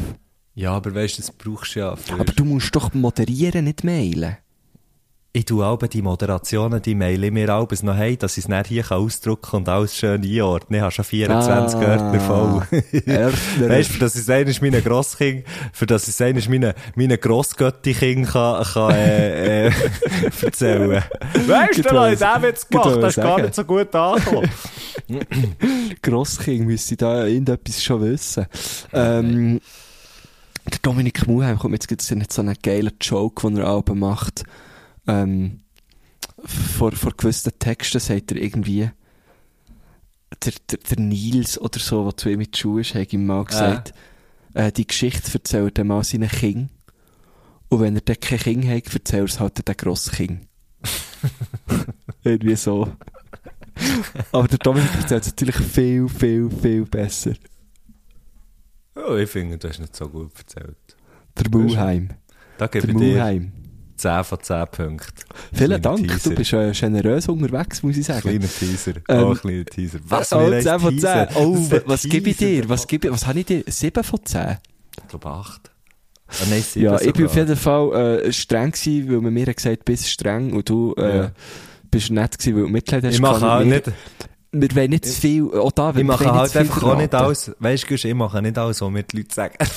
[0.56, 2.14] Ja, aber weißt du, das brauchst du ja für...
[2.16, 4.38] Aber du musst doch moderieren, nicht mailen.
[5.38, 8.48] Ich tue auch die Moderationen, die maile ich mir abends noch hey, dass ich es
[8.48, 10.78] nicht hier kann ausdrucken und alles schön einordnen.
[10.80, 11.82] Ich habe schon 24 Ah.
[11.82, 12.62] Wörter voll.
[13.70, 16.74] Weißt du, für das ich es eines meiner Grosskind, für das ich es eines meiner,
[16.96, 19.72] meiner Grossgötti-Kind kann, kann, äh, äh,
[20.42, 21.04] erzählen.
[21.46, 23.04] Weißt du, Gut, was ich jetzt gemacht?
[23.04, 24.50] Das ist gar nicht so gut angekommen.
[26.02, 28.48] Grosskind müsste da irgendetwas schon wissen.
[28.92, 29.62] Ähm,
[30.66, 34.44] der Dominik Muheim kommt jetzt gibt's nicht so einen geilen Joke, den er auch macht.
[35.08, 35.62] Ähm,
[36.46, 38.90] vor, vor gewissen Texten sagt er irgendwie,
[40.44, 43.26] der, der, der Nils oder so, der zu ihm in die Schuhe ist, hat ihm
[43.26, 43.94] mal gesagt,
[44.54, 46.70] äh, die Geschichte erzählt er mal seinen Kind.
[47.70, 50.48] Und wenn er dann kein Kind hat, erzählt er es halt den Grosskind.
[52.24, 52.92] Irgendwie so.
[54.32, 57.34] Aber der Dominik erzählt es natürlich viel, viel, viel besser.
[58.96, 60.78] Oh, ich finde, du hast nicht so gut erzählt.
[61.38, 62.10] Der Muheim.
[62.58, 63.52] Da Der gebe ich dir Muheim.
[63.98, 65.14] 10 von 10 Punkten.
[65.54, 66.30] Vielen Kleiner Dank, Teaser.
[66.30, 68.22] du bist äh, generös unterwegs, muss ich sagen.
[68.22, 68.94] Kleiner Teaser.
[69.10, 70.00] Ähm, oh, ein kleiner Teaser.
[70.08, 71.00] Was oh, wir als 10 von 10.
[71.00, 71.30] Teaser?
[71.36, 72.70] Oh, was gebe ich dir?
[72.70, 73.64] Was, gebe was habe ich dir?
[73.66, 74.58] 7 von 10?
[75.02, 75.72] Ich glaube 8.
[76.30, 79.46] Ah, nein, 7 Ja, ich bin auf jeden Fall äh, streng gewesen, weil man mir
[79.48, 81.32] hat gesagt, bist streng und du äh, Ja.
[81.90, 83.14] bist nett gewesen, weil du Mitleid hast.
[83.14, 83.92] Ich mache auch nicht.
[84.62, 87.52] Wir wollen nicht zu viel, auch da, wir ich mache halt einfach auch nicht alles,
[87.60, 89.56] weißt du, ich mache nicht alles, was mir die Leute sagen.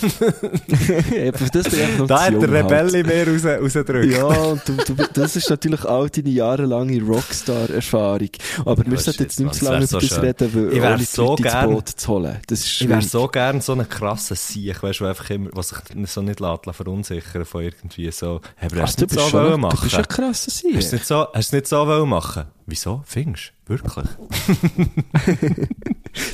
[1.11, 2.51] Ja, das ich Da hat der halt.
[2.51, 4.13] Rebell in mir raus, rausgedrückt.
[4.13, 8.29] Ja, und du, du, das ist natürlich auch deine jahrelange Rockstar-Erfahrung.
[8.65, 10.99] Aber wir Oh, sollten jetzt nicht zu lange über das reden, weil Ich wär ohne
[10.99, 12.37] die so gern- Boot zu holen.
[12.47, 15.69] Das ist Ich wäre so gern so einen krassen Sieg, weißt du, einfach immer, was
[15.71, 19.61] sich so nicht lässt, verunsichern von irgendwie so, hey, hast du du, bist so schon,
[19.61, 20.59] du bist ein krasser Hast du es
[20.91, 20.93] Sieg.
[20.93, 22.45] nicht so, hast du nicht so wollen machen?
[22.71, 23.03] Wieso?
[23.05, 23.73] Findest du?
[23.75, 24.07] Wirklich?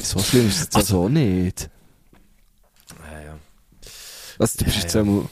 [0.03, 1.69] So schlimm ist es also nicht.
[3.11, 3.39] Ja, ja.
[4.39, 5.01] Also, du bist Ja, jetzt ja.
[5.03, 5.29] einmal,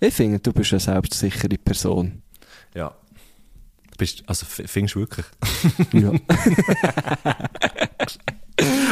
[0.00, 2.22] ich finde, du bist eine selbstsichere Person.
[2.74, 2.94] Ja.
[3.98, 5.26] Bist, also, findest du wirklich?
[5.92, 6.12] Ja.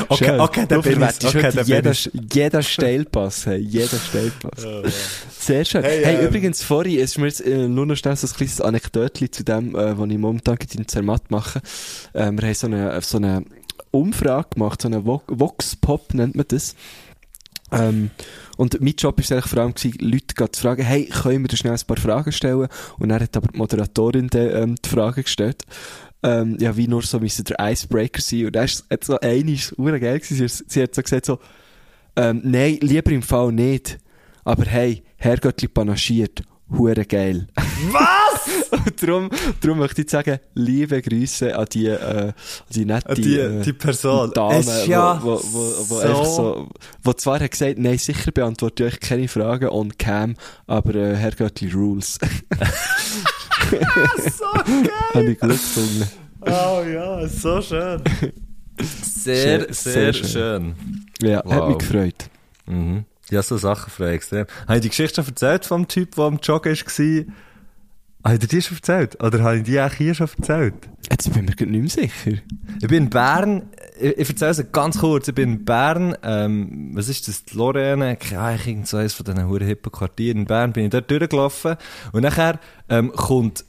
[0.09, 0.41] Okay, Schön.
[0.41, 1.93] okay, dann bin ich okay, dann jeder,
[2.33, 4.67] jeder Steilpass, hey, jeder Steilpass.
[5.39, 5.83] Sehr schön.
[5.83, 8.33] Hey, Hey, ähm, übrigens, vorhin, es ist mir jetzt äh, nur noch schnell so ein
[8.33, 11.61] kleines Anekdötchen zu dem, äh, was ich momentan in Zermatt mache.
[12.13, 13.45] Äh, wir haben so eine, so eine
[13.91, 16.75] Umfrage gemacht, so eine Vo Vox-Pop nennt man das.
[17.73, 18.11] Ähm,
[18.57, 21.57] und mein Job war eigentlich vor allem, gewesen, Leute zu fragen, hey, können wir dir
[21.57, 22.69] schnell ein paar Fragen stellen?
[22.99, 25.65] Und dann hat aber die Moderatorin dann, ähm, die Frage gestellt.
[26.23, 28.47] Ähm, ja, wie nur so müssen der Icebreaker sein.
[28.47, 31.39] Und ist hat so hure geil gewesen, sie, sie hat so gesagt so,
[32.17, 33.99] ähm, nein, lieber im Fall nicht.
[34.45, 36.43] Aber hey, Herrgöttli panaschiert.
[36.77, 37.49] Hure geil.
[37.91, 38.71] Was?
[38.87, 39.29] Und darum,
[39.61, 42.35] darum möchte ich sagen, liebe Grüße an die, äh, an
[42.73, 44.31] die nette, die, äh, die Person.
[44.33, 46.69] Dame, Es ja wo, wo, wo, wo so- so,
[47.03, 50.37] wo zwar hat gesagt, nein, sicher beantworte ich euch keine Fragen on cam,
[50.69, 52.19] aber äh, Herr Göttli rules.
[54.31, 54.91] so geil.
[55.15, 56.09] Habe ich gut gefunden.
[56.43, 58.03] Oh ja, so schön.
[59.03, 60.27] Sehr, Sehr, sehr, schön.
[60.29, 60.75] schön.
[61.23, 61.69] Ja, hat Wow.
[61.69, 62.31] mich gefreut.
[62.67, 63.05] Mhm.
[63.31, 64.47] Ja, so Sachen freue ich extrem.
[64.67, 67.25] Habe ich die Geschichte schon erzählt vom Typ, der am Joggen war?
[68.23, 69.23] Habe ich dir die schon erzählt?
[69.23, 70.75] Oder habe ich die auch hier schon erzählt?
[71.11, 72.43] Jetzt bin ich mir nicht mehr sicher.
[72.81, 76.91] Ich bin in Bern, ich, ich erzähle es ganz kurz, ich bin in Bern, ähm,
[76.95, 80.45] was ist das, die Lorraine, keine Ahnung, so eines von diesen huren hippen Quartieren in
[80.45, 81.77] Bern, bin ich dort durchgelaufen.
[82.13, 83.65] Und nachher ähm, kommt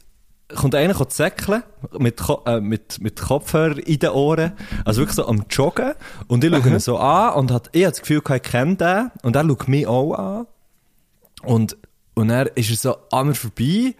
[0.56, 1.64] kommt einer säckeln,
[1.98, 4.52] mit, äh, mit, mit Kopfhörer in den Ohren,
[4.84, 5.94] also wirklich so am Joggen.
[6.28, 9.12] Und ich schaue ihn so an und hat, ich habe das Gefühl, ich kenne den.
[9.24, 10.48] Und er schaut mich auch an.
[11.44, 11.78] Und,
[12.16, 13.96] und dann ist er so an mir vorbei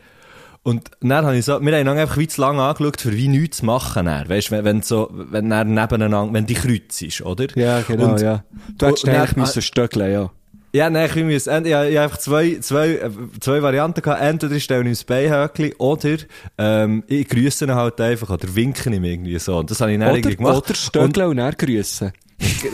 [0.64, 3.28] und dann habe ich so, wir haben ihn einfach wie zu lange angeschaut, für wie
[3.28, 4.06] nichts zu machen.
[4.06, 4.30] Dann.
[4.30, 7.48] Weißt du, wenn, wenn so, wenn er nebeneinander, wenn die Kreuz ist, oder?
[7.56, 8.44] Ja, genau, Und- ja.
[8.78, 10.30] Du hättest und dann- eigentlich müssen stöckeln, ja.
[10.74, 13.10] Ja, nein, ich muss, ich, habe- einfach zwei, zwei, äh,
[13.42, 14.22] zwei Varianten gehabt.
[14.22, 16.16] Entweder ich stelle ihm das Beinhöckli oder,
[16.58, 19.58] ähm, ich grüße ihn halt einfach oder winke ihm irgendwie so.
[19.58, 20.64] Und das habe ich dann irgendwie Oder, gemacht.
[20.70, 22.14] oder stöckeln und, dann grüßen.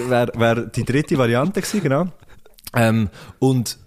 [0.09, 2.07] wäre wär die dritte Variante gewesen, genau.
[2.75, 3.77] Ähm, und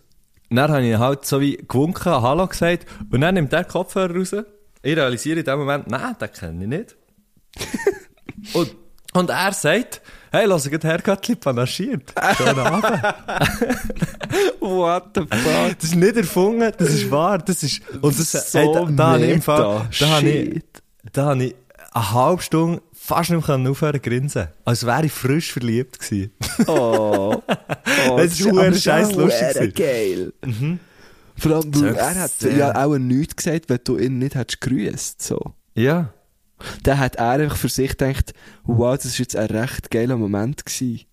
[0.57, 4.35] dann habe ich halt so wie gewunken, Hallo gesagt, und dann nimmt der Kopfhörer raus.
[4.83, 6.97] Ich realisiere in dem Moment, nein, den kenne ich nicht.
[8.55, 8.77] und,
[9.13, 10.01] und er sagt,
[10.33, 12.13] hey, lass ich Herr Göttli panaschiert.
[12.37, 12.85] Schönen Abend.
[14.61, 15.79] What the fuck?
[15.79, 19.19] Das ist nicht erfunden, das ist wahr, das ist, und das, So hey, da, da
[19.19, 19.41] meta.
[19.41, 20.63] Fall, da habe ich,
[21.13, 21.55] da habe ich
[21.93, 24.49] eine halbe Stunde fast nicht mehr aufhören zu grinsen.
[24.65, 26.33] Als wäre ich frisch verliebt gewesen.
[26.67, 27.43] Oh.
[28.09, 30.33] oh Das ist schon scheiß lustig gewesen.
[30.43, 30.79] geil.
[31.37, 32.57] Vor allem, weil er hat sehr.
[32.57, 35.55] ja auch nichts gesagt, wenn du ihn nicht hättest grüßt, so.
[35.75, 36.13] Ja.
[36.83, 38.35] Dann hat er einfach für sich gedacht,
[38.65, 41.07] wow, das ist jetzt ein recht geiler Moment gewesen.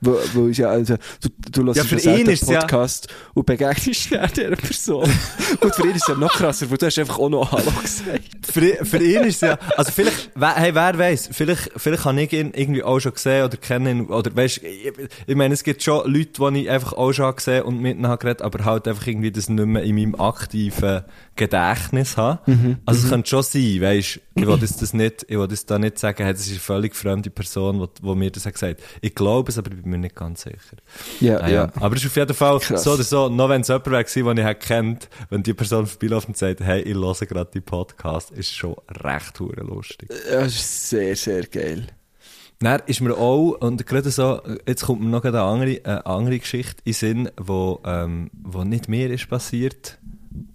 [0.00, 3.08] Wo, wo ist ja, also, du, du hörst Ja, für ihn ist es ja- Podcast
[3.34, 5.10] und begegnest ja dieser Person.
[5.60, 7.72] und für ihn ist es ja noch krasser, weil du hast einfach auch noch Hallo
[7.82, 8.22] gesagt.
[8.46, 12.22] für, für ihn ist es ja, also vielleicht, wer- hey, wer weiß, vielleicht, vielleicht habe
[12.22, 14.92] ich ihn irgendwie auch schon gesehen oder kenne ihn, oder weißt, ich,
[15.26, 18.06] ich meine, es gibt schon Leute, die ich einfach auch schon gesehen und mit ihnen
[18.06, 21.02] habe geredet, aber halt einfach irgendwie das nicht mehr in meinem aktiven
[21.34, 22.40] Gedächtnis habe.
[22.86, 25.78] Also es könnte schon sein, weißt, ich will das, das nicht, ich will das da
[25.78, 28.80] nicht sagen, hey, das ist eine völlig fremde Person, die, mir das hat gesagt.
[29.00, 30.76] Ich glaube es, aber ich bin mir nicht ganz sicher.
[31.20, 31.72] Ja, Ah, ja.
[31.80, 32.84] Aber es ist auf jeden Fall Krass.
[32.84, 36.28] so oder so, noch wenn es jemand wäre den ich kennt, wenn die Person vorbeiläuft
[36.28, 40.10] und sagt, hey, ich höre gerade die Podcast, ist schon recht lustig.
[40.30, 41.86] Ja, Das ist sehr, sehr geil.
[42.60, 46.38] Dann ist mir auch, und gerade so, jetzt kommt mir noch eine andere, eine andere
[46.40, 49.98] Geschichte in Sinn, wo, ähm, wo nicht mir ist passiert.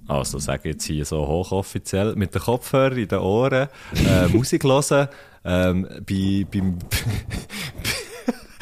[0.07, 3.69] Also, sage ich jetzt hier so hochoffiziell, mit den Kopfhörern in den Ohren,
[4.05, 5.07] äh, Musik hören,
[5.45, 6.77] ähm, bei, beim,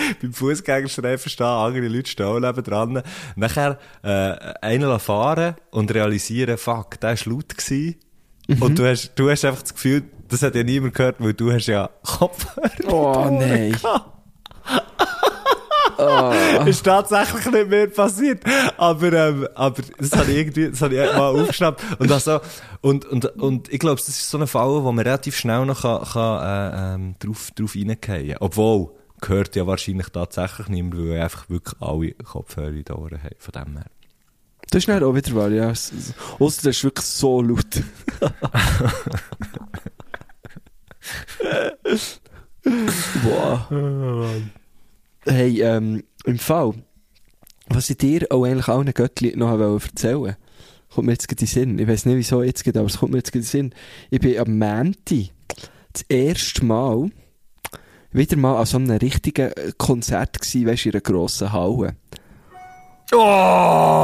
[0.21, 3.03] beim Fußgängerstreifen stehen, andere Leute stehen neben dran.
[3.35, 7.95] Nachher, äh, einen fahren und realisieren, fuck, der war laut gewesen.
[8.59, 11.51] Und du hast, du hast einfach das Gefühl, das hat ja niemand gehört, weil du
[11.51, 12.91] hast ja Kopfhörer.
[12.91, 13.75] Oh, nein.
[16.65, 18.43] ist tatsächlich nicht mehr passiert.
[18.77, 21.81] Aber, ähm, aber das habe ich irgendwie, das habe ich mal aufgeschnappt.
[21.99, 22.39] Und, also,
[22.81, 25.81] und, und, und ich glaube, das ist so ein Fall, wo man relativ schnell noch
[25.81, 28.35] kann, kann, äh, ähm, drauf, drauf reingehen kann.
[28.39, 33.23] Obwohl, gehört ja wahrscheinlich tatsächlich niemand, weil wir einfach wirklich alle Kopfhörer in den Ohren
[33.23, 33.35] haben.
[33.37, 33.85] Von dem her.
[34.69, 35.69] Das ist dann auch wieder wahr, ja.
[35.69, 37.83] Ausser das ist wirklich so laut.
[43.23, 44.31] wow.
[45.25, 46.73] Hey, ähm, im Fall,
[47.67, 50.35] was ich dir auch eigentlich allen Göttli noch wollte erzählen
[50.93, 51.79] kommt mir jetzt gerade in den Sinn.
[51.79, 53.73] Ich weiß nicht, wieso jetzt geht, aber es kommt mir jetzt gerade in den Sinn.
[54.09, 55.31] Ich bin am Mänti
[55.93, 57.09] das erste Mal
[58.11, 61.95] wieder mal an so einem richtigen äh, Konzert gewesen, weißt du, in einer grossen Halle.
[63.13, 63.17] Oh!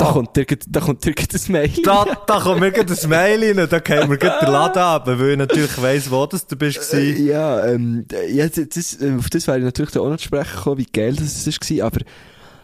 [0.02, 1.72] Da kommt grad- da kommt dir grad ein Mail.
[1.84, 5.08] Da, da kommt mir gerade ein Mail rein, da gehen wir gerade den Laden ab,
[5.08, 6.94] weil ich natürlich weiss, wo das du bist.
[6.94, 10.56] Äh, ja, ähm, ja, das, äh, auf das wäre ich natürlich auch noch zu sprechen
[10.58, 12.00] gekommen, wie geil das war, aber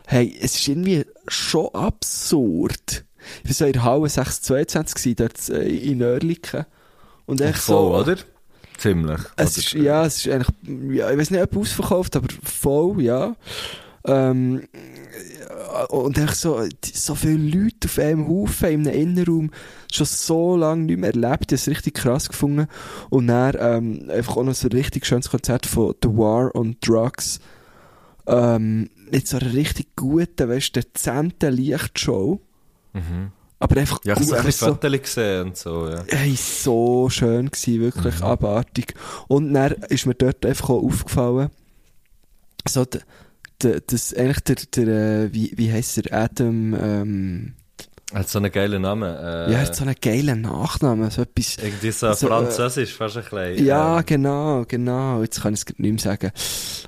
[0.07, 3.05] hey, es ist irgendwie schon absurd.
[3.45, 6.65] Ich war so in der Halle 622 gewesen, dort äh, in Oerlikon.
[7.25, 7.89] Und echt so...
[7.89, 8.15] Voll, oder?
[8.77, 9.21] Ziemlich.
[9.35, 13.35] Es ist, ja, es ist eigentlich, ja, ich weiß nicht, ob ausverkauft, aber voll, ja.
[14.05, 14.63] Ähm,
[15.39, 19.51] ja, und echt so, so viele Leute auf einem Haufen in einem Innenraum,
[19.91, 22.67] schon so lange nicht mehr erlebt, ich habe es richtig krass gefunden.
[23.09, 26.75] Und dann, ähm, einfach auch noch so ein richtig schönes Konzert von The War on
[26.81, 27.39] Drugs.
[28.27, 32.41] Ähm, nicht so eine richtig gute, weißt du, dezente Lichtshow.
[32.93, 33.31] Mhm.
[33.63, 36.03] Aber einfach Ja, ich habe gut, so gesehen und so, ja.
[36.09, 38.25] Hey, so schön gewesen, wirklich Mhm.
[38.25, 38.93] abartig.
[39.29, 41.49] Und dann ist mir dort einfach auch aufgefallen,
[42.67, 42.83] so,
[43.59, 47.53] das, eigentlich der, der, äh, wie, wie heisst er, Adam, ähm,
[48.13, 49.09] Hat so einen geilen Namen.
[49.09, 51.57] Äh, ja, er hat so einen geilen Nachnamen, so etwas.
[51.63, 53.65] Irgendwie so so, äh, französisch, fast ein bisschen.
[53.65, 56.31] Ja, ähm, genau, genau, jetzt kann ich es nicht mehr sagen.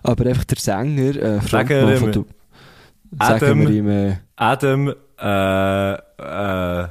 [0.03, 2.25] Aber einfach der Sänger, äh, Frontmann wir von du,
[3.17, 3.39] Adam.
[3.39, 6.87] sagen wir ihm, äh, Adam, äh, äh,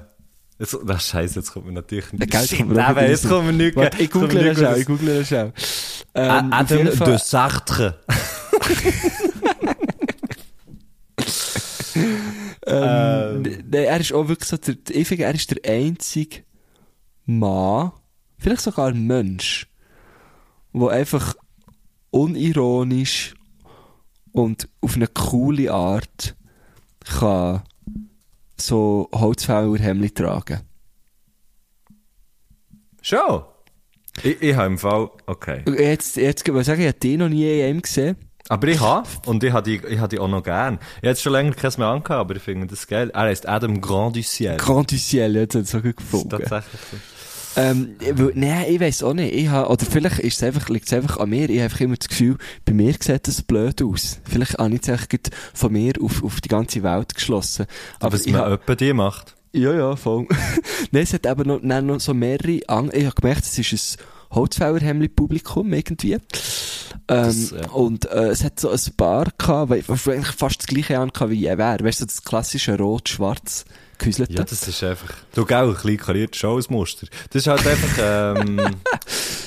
[0.58, 3.76] jetzt, na, Scheiße, jetzt kommt mir natürlich Geld Shit, Nein, jetzt kommt mir nichts.
[3.76, 5.52] warte, ich google das nichts auch, ich google das auch.
[6.14, 7.98] A- Ähm, Adam Fall- de Sartre.
[12.66, 13.62] Ähm, Ähm.
[13.70, 16.44] nee, er ist auch wirklich so, der, ich finde, er ist der einzige
[17.26, 17.92] Mann,
[18.38, 19.66] vielleicht sogar Mensch,
[20.72, 21.34] der einfach
[22.10, 23.34] unironisch
[24.32, 26.34] und auf eine coole Art
[27.04, 27.62] kann
[28.60, 30.60] so Holzfällerhemd tragen.
[33.02, 33.42] Schon?
[34.22, 35.62] Ich, ich habe im Fall, okay.
[35.78, 38.16] Jetzt, jetzt kann man sagen, ich habe den noch nie in einem gesehen.
[38.48, 40.74] Aber ich habe, und ich habe die, ich habe die auch noch gern.
[40.74, 43.10] Ich habe jetzt schon länger keins mehr angehabt, aber ich finde das geil.
[43.14, 44.56] Er heißt Adam Grand du Ciel.
[44.58, 46.28] Grand du Ciel, jetzt hat es so gut Das ist gefunden.
[46.30, 46.96] tatsächlich so.
[47.56, 49.34] Ähm, weil- nein, ich weiss auch nicht.
[49.34, 51.48] Ich hab, oder vielleicht ist es einfach, liegt es einfach an mir.
[51.48, 54.18] Ich habe einfach immer das Gefühl, bei mir sieht das blöd aus.
[54.24, 57.66] Vielleicht habe ich gerade von mir auf, auf die ganze Welt geschlossen.
[58.00, 59.34] Aber Aber ich man hab, die macht.
[59.52, 60.26] ja, ja, voll.
[60.90, 64.04] nein, es hat eben noch, noch so mehrere, An ich habe gemerkt, es ist ein
[64.36, 66.12] Holzfällerhemli-Publikum irgendwie.
[66.14, 66.20] Ähm,
[67.06, 67.68] Das, ja.
[67.70, 71.30] Und äh, es hat so ein paar gehabt, weil- was eigentlich fast das gleiche angehabt
[71.30, 71.84] wie er wäre.
[71.84, 73.64] Weißt du, so das klassische Rot-Schwarz
[73.98, 74.32] gehäuselte.
[74.32, 77.06] Ja, das ist einfach, du gell, ein klein kariertes Schauungsmuster.
[77.30, 77.98] Das ist halt einfach,
[78.40, 78.56] ähm,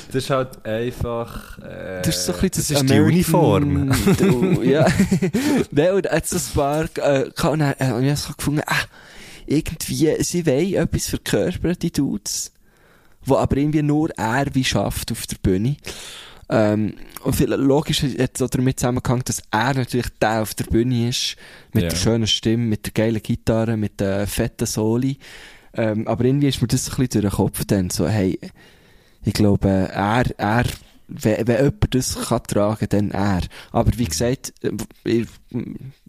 [0.08, 3.92] das ist halt einfach, äh, Das ist so ein bisschen das ist die Uniform.
[4.18, 4.88] Du, ja.
[5.72, 8.76] Nein, und so ein paar, äh, und dann, äh, und ich hab so gefunden, ah,
[9.46, 12.52] irgendwie, sie wollen etwas verkörpern, die Dudes,
[13.26, 15.78] wo aber irgendwie nur er wie schafft auf der Bühne.
[16.50, 21.10] Ähm, und viel, logisch hat es damit zusammengehangen, dass er natürlich der auf der Bühne
[21.10, 21.36] ist,
[21.74, 21.90] mit Ja.
[21.90, 25.18] der schönen Stimme, mit der geilen Gitarre, mit der fetten Soli.
[25.74, 28.40] Ähm, aber irgendwie ist mir das ein bisschen durch den Kopf dann, so, hey,
[29.26, 30.64] ich glaube, er, er,
[31.10, 33.42] wenn, wenn jemand das kann tragen, dann er.
[33.72, 34.54] Aber wie gesagt,
[35.04, 35.28] ich-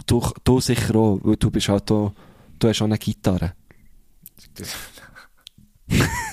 [0.07, 2.13] du, du sicher auch, weil du bist halt auch,
[2.61, 3.55] du hast auch eine Gitarre.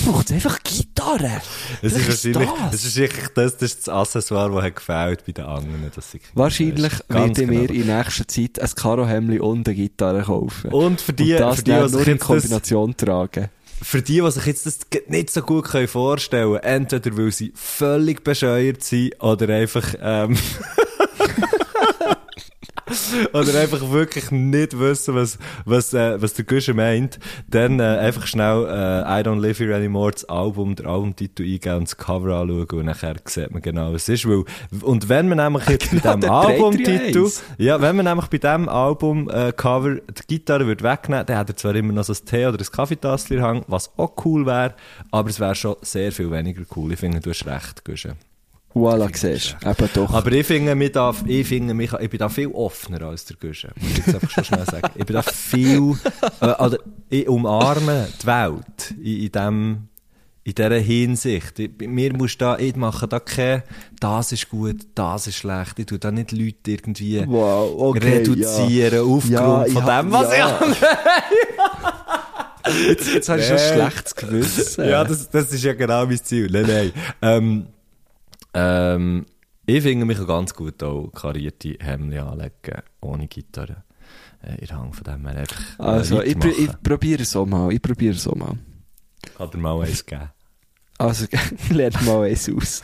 [0.00, 1.42] Vielleicht braucht es einfach Gitarre.
[1.82, 2.84] Es ist wahrscheinlich, das.
[2.84, 5.90] ist wirklich das, das ist das Accessoire, das hat gefällt bei den anderen.
[5.94, 7.72] Dass ich, Wahrscheinlich werde mir genau.
[7.72, 10.70] in nächster Zeit ein Karohemli und eine Gitarre kaufen.
[10.70, 13.48] Und für die, und das für die, was nur in jetzt das, Kombination tragen.
[13.82, 18.24] für die, die sich jetzt das nicht so gut vorstellen können, entweder weil sie völlig
[18.24, 20.36] bescheuert sind oder einfach, ähm,
[23.32, 28.26] oder einfach wirklich nicht wissen, was, was, äh, was der Guschen meint, dann äh, einfach
[28.26, 32.40] schnell äh, I Don't Live Here Anymore das Album, der Albumtitel eingeben und das Cover
[32.40, 34.28] anschauen und nachher sieht man genau, was es ist.
[34.28, 34.44] Weil,
[34.82, 37.42] und wenn man nämlich jetzt Genau, bei dem der Albumtitel, 331.
[37.58, 41.48] ja, wenn man nämlich bei diesem Album äh, Cover die Gitarre würde wegnehmen, dann hat
[41.48, 44.74] er zwar immer noch so ein Tee oder ein Kaffeetassel hang, was auch cool wäre,
[45.10, 46.92] aber es wäre schon sehr viel weniger cool.
[46.92, 48.29] Ich finde, du hast recht, Guschen.
[48.72, 49.68] Voilà, siehst du.
[49.68, 50.14] Eben doch.
[50.14, 53.36] Aber ich finde, mich da, ich finde mich, ich bin da viel offener als der
[53.36, 53.70] Guschen.
[53.80, 54.88] Muss ich jetzt einfach schon schnell sagen.
[54.94, 55.96] Ich bin da viel,
[56.40, 56.78] äh, oder
[57.08, 59.88] ich umarme die Welt in, in dem,
[60.44, 61.58] in dieser Hinsicht.
[61.58, 63.64] Ich, mir musst da, ich mache da kein,
[63.98, 65.76] das ist gut, das ist schlecht.
[65.80, 70.36] Ich tue da nicht Leute irgendwie wow, okay, reduzieren aufgrund Ja, von hab- dem, was
[70.36, 70.60] ja.
[70.70, 70.76] ich
[72.88, 74.88] Jetzt, jetzt hast du ein schlechtes Gewissen.
[74.88, 76.48] Ja, das, das ist ja genau mein Ziel.
[76.52, 76.92] Nein, nein.
[77.20, 77.66] Ähm,
[78.54, 79.26] ähm,
[79.66, 83.84] ich finde, mich kann ganz gut auch karierte Hemden anlegen, ohne Gitarre.
[84.42, 87.46] Äh, der Hang von dem her einfach äh, Also, ich, pr ich probiere es auch
[87.46, 87.72] mal.
[87.72, 88.58] Ich probiere es auch mal.
[89.36, 90.30] Kann dir mal eins geben.
[90.98, 91.26] Also,
[91.70, 92.82] lern mal eins aus.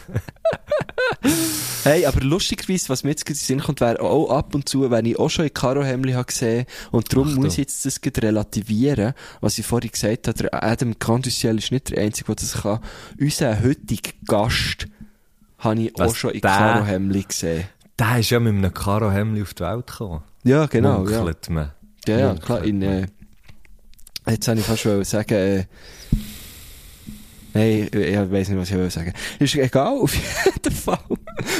[1.85, 4.90] hey, aber lustigerweise, was mir jetzt in den Sinn kommt, wäre auch ab und zu,
[4.90, 7.44] wenn ich auch schon in Karohemli habe gesehen und darum Achtung.
[7.44, 11.90] muss ich jetzt das relativieren, was ich vorhin gesagt habe, der Adam Candusiel ist nicht
[11.90, 12.81] der Einzige, der das kann.
[13.18, 14.88] Unser heutiger Gast
[15.59, 16.40] habe ich Was, auch schon in?
[16.40, 17.64] Karohemli gesehen.
[17.99, 20.23] Der ist ja mit einem Karo-Hemli auf die Welt gekommen.
[20.45, 21.19] Ja, genau, ja.
[21.19, 21.73] Munkelt man.
[22.07, 23.07] Ja, ja, klar, in, äh,
[24.29, 25.64] jetzt habe ich fast wollen sagen, äh,
[27.55, 29.14] Nein, ich, ich weiss nicht, was ich will sagen.
[29.38, 30.14] Ist egal, auf
[30.45, 30.99] jeden Fall.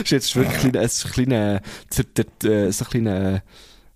[0.05, 3.43] ist jetzt wirklich ein, kleiner- ein kleiner, äh, so ein kleiner,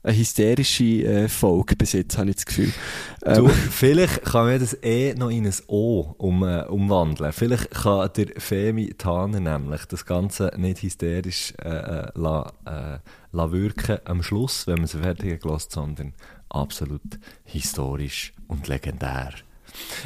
[0.03, 2.73] eine hysterische äh, Folge bis jetzt, habe ich das Gefühl.
[3.21, 7.33] Du, Ähm, vielleicht kann man das eh noch in ein O um, äh, umwandeln.
[7.33, 12.99] Vielleicht kann der Femi Taner nämlich das Ganze nicht hysterisch äh, äh, la, äh,
[13.33, 16.15] la wirken am Schluss, wenn man es fertig gelost, sondern
[16.49, 19.33] absolut historisch und legendär.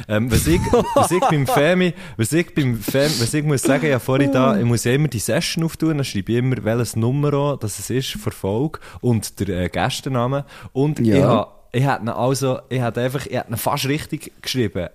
[0.07, 0.61] Ähm, was, ich,
[0.95, 4.57] was ich beim Femi, was ich beim Femi, was ich muss sagen, ja vorhin da,
[4.57, 7.79] ich muss ja immer die Session auftun, dann schreibe ich immer, welches Nummer an, das
[7.79, 10.45] es ist, für Folge und der äh, Gästenname.
[10.73, 11.15] Und Ja.
[11.15, 14.87] ich habe ich hätte ihn also, ich hätte einfach, ich hätte ihn fast richtig geschrieben.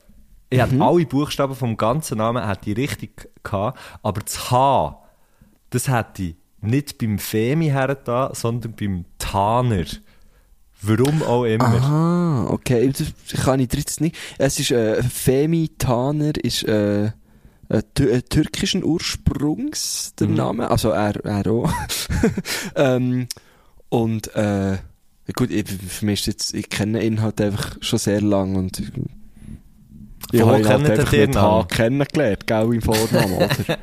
[0.49, 4.99] Ich hätte alle Buchstaben vom ganzen Namen hätte ich richtig gehabt, aber das H,
[5.71, 9.85] das hätte ich nicht beim Femi hergetan, sondern beim Taner.
[10.83, 11.65] Warum auch immer.
[11.67, 14.17] Aha, okay, das kann ich jetzt nicht.
[14.39, 17.13] Es ist, äh, Femi Taner ist, äh, äh,
[17.97, 20.35] tü- äh, türkischen Ursprungs, der Mhm.
[20.35, 20.71] Name.
[20.71, 21.73] Also, er, er auch.
[22.77, 23.27] ähm,
[23.89, 24.79] und, äh,
[25.37, 28.81] gut, ich, für mich ist jetzt, ich kenne ihn halt einfach schon sehr lang und
[28.81, 33.49] ich, habe ihn halt einfach mit H kennengelernt, gell, im Vornamen, oder?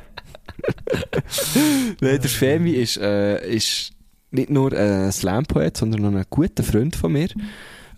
[2.00, 3.92] Nein, der Femi ist, äh, ist
[4.30, 7.28] nicht nur ein Slam-Poet, sondern noch ein guter Freund von mir.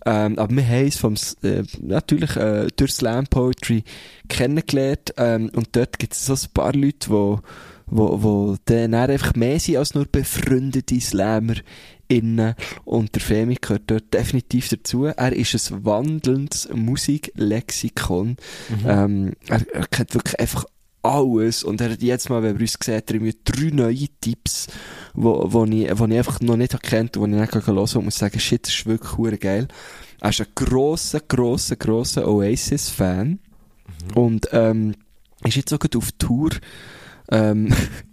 [0.05, 1.13] Ähm, aber wir haben es vom,
[1.43, 3.83] äh, natürlich äh, durch Slam Poetry
[4.29, 7.39] kennengelernt ähm, und dort gibt es so ein paar Leute, wo,
[7.85, 11.55] wo, wo dann einfach mehr sind als nur befreundete Slammer
[12.07, 15.05] innen und der Femi gehört dort definitiv dazu.
[15.05, 18.37] Er ist ein wandelndes Musiklexikon.
[18.85, 20.65] Ähm, er, er kennt wirklich einfach
[21.03, 24.67] alles und er hat jetzt mal, wenn er uns sieht, irgendwie drei neue Tipps,
[25.13, 28.05] wo, wo, ich, wo ich einfach noch nicht kennt, wo ich nicht hören kann und
[28.05, 29.67] muss sagen, shit, das ist wirklich geil.
[30.19, 33.39] Er ist ein grosser, grosser, grosser Oasis-Fan
[34.15, 34.95] und ähm,
[35.43, 36.51] ist jetzt auch auf Tour.
[37.31, 37.73] Ähm,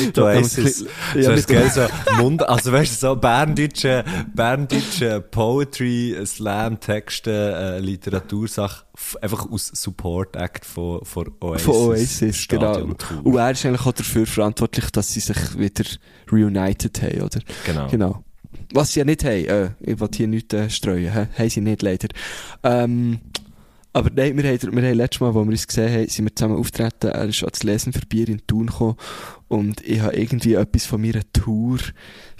[0.00, 0.84] Mit Oasis.
[1.14, 4.04] Ja, so ist geil, so Mund, also weißt du, so berndeutsche,
[4.34, 8.84] berndeutsche Poetry, Slam, Texte, äh, Literatursache,
[9.20, 11.64] einfach aus Support Act von, von Oasis.
[11.64, 12.78] Von Oasis, genau.
[13.22, 15.84] Und er ist eigentlich auch dafür verantwortlich, dass sie sich wieder
[16.30, 17.40] reunited haben, oder?
[17.64, 17.88] Genau.
[17.88, 18.24] Genau.
[18.72, 21.26] Was sie ja nicht haben, äh, ich will hier nichts äh, streuen, hä?
[21.36, 22.08] haben sie nicht leider.
[22.62, 23.20] Ähm,
[23.98, 26.36] Aber nein, wir haben, wir haben letztes Mal, wo wir uns gesehen haben, sind wir
[26.36, 28.94] zusammen auftreten, er ist ans Lesen für Bier in Thun gekommen
[29.48, 31.78] und ich habe irgendwie etwas von meiner Tour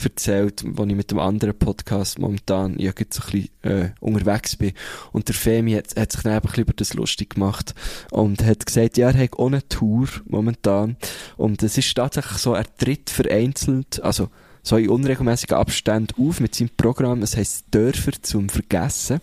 [0.01, 4.71] erzählt, wo ich mit dem anderen Podcast momentan ja so ein bisschen äh, unterwegs bin.
[5.11, 7.75] Und der Femi hat, hat sich dann einfach über das lustig gemacht
[8.13, 10.97] und hat gesagt, ja, er hat eine Tour momentan
[11.37, 14.29] und es ist tatsächlich so, er tritt vereinzelt, also
[14.63, 19.21] so in unregelmäßigen Abständen auf mit seinem Programm, das heisst Dörfer zum Vergessen.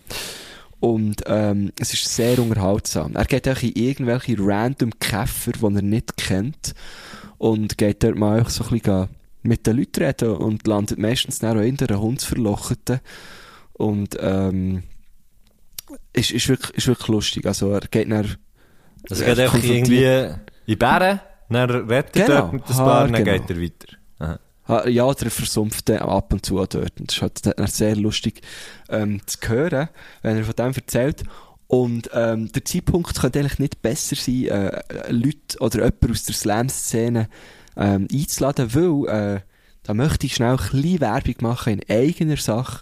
[0.80, 3.15] Und ähm, es ist sehr unterhaltsam.
[3.15, 6.73] Er geht auch in irgendwelche random Käfer, die er nicht kennt.
[7.38, 9.09] Und geht dort mal auch so ein bisschen
[9.43, 12.99] mit den Leuten reden und landet meistens dann auch in der Hundsverlochten.
[13.73, 14.84] Und ähm,
[16.13, 17.45] ist, ist, wirklich, ist wirklich lustig.
[17.45, 18.36] Also er geht dann...
[19.09, 20.34] Also er geht einfach irgendwie
[20.65, 21.19] in Bären,
[21.49, 22.39] dann redet er Genau.
[22.41, 23.38] dort mit ein paar, dann genau.
[23.38, 23.97] geht er weiter.
[24.19, 24.39] Aha.
[24.68, 26.76] Ja, der versumpft ab und zu dort.
[26.99, 28.41] Und das ist halt sehr lustig
[28.89, 29.89] ähm, zu hören,
[30.24, 31.24] wenn er von dem erzählt.
[31.68, 36.36] Und ähm, der Zeitpunkt könnte eigentlich nicht besser sein, äh, Leute oder jemanden aus der
[36.36, 37.28] Slam-Szene
[37.76, 39.39] ähm, einzuladen, weil äh,
[39.84, 42.82] da möchte ich schnell ein bisschen Werbung machen in eigener Sache.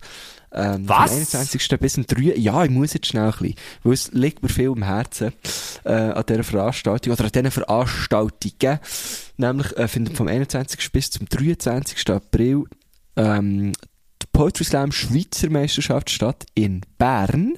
[0.54, 1.10] Ähm, Was?
[1.12, 1.80] Vom 21.
[1.80, 2.36] bis zum 3.
[2.38, 5.34] Ja, ich muss jetzt schnell ein bisschen, weil es liegt mir viel am Herzen
[5.84, 8.80] äh, an dieser Veranstaltung oder an diesen Veranstaltungen.
[9.38, 10.92] Nämlich äh, findet vom 21.
[10.92, 12.10] bis zum 23.
[12.12, 12.66] April
[13.16, 13.74] ähm,
[14.22, 17.58] die Poetry Slam Schweizer Meisterschaft statt in Bern.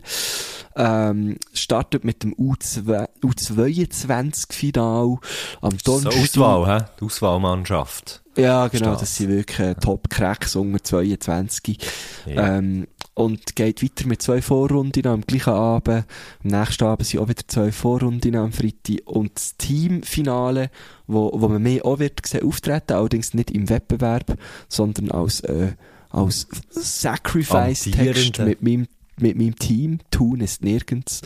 [0.77, 5.17] Ähm, startet mit dem U2 U22-Final
[5.61, 6.21] am So Donnerstag.
[6.21, 6.85] Auswahl, hä?
[6.99, 8.24] Die Auswahlmannschaft.
[8.37, 9.01] Ja, genau, Stadt.
[9.01, 11.79] das sind wirklich äh, Top-Cracks unter 22.
[12.25, 12.57] Ja.
[12.57, 16.05] Ähm, und geht weiter mit zwei Vorrunden am gleichen Abend.
[16.43, 18.99] Am nächsten Abend sind auch wieder zwei Vorrunden am Freitag.
[19.05, 20.69] Und das Teamfinale,
[21.07, 25.71] wo, wo man mehr auch wird sehen, auftreten, allerdings nicht im Wettbewerb, sondern als, äh,
[26.09, 29.99] als Sacrifice-Text mit meinem, mit meinem Team.
[30.11, 31.21] Tun ist nirgends.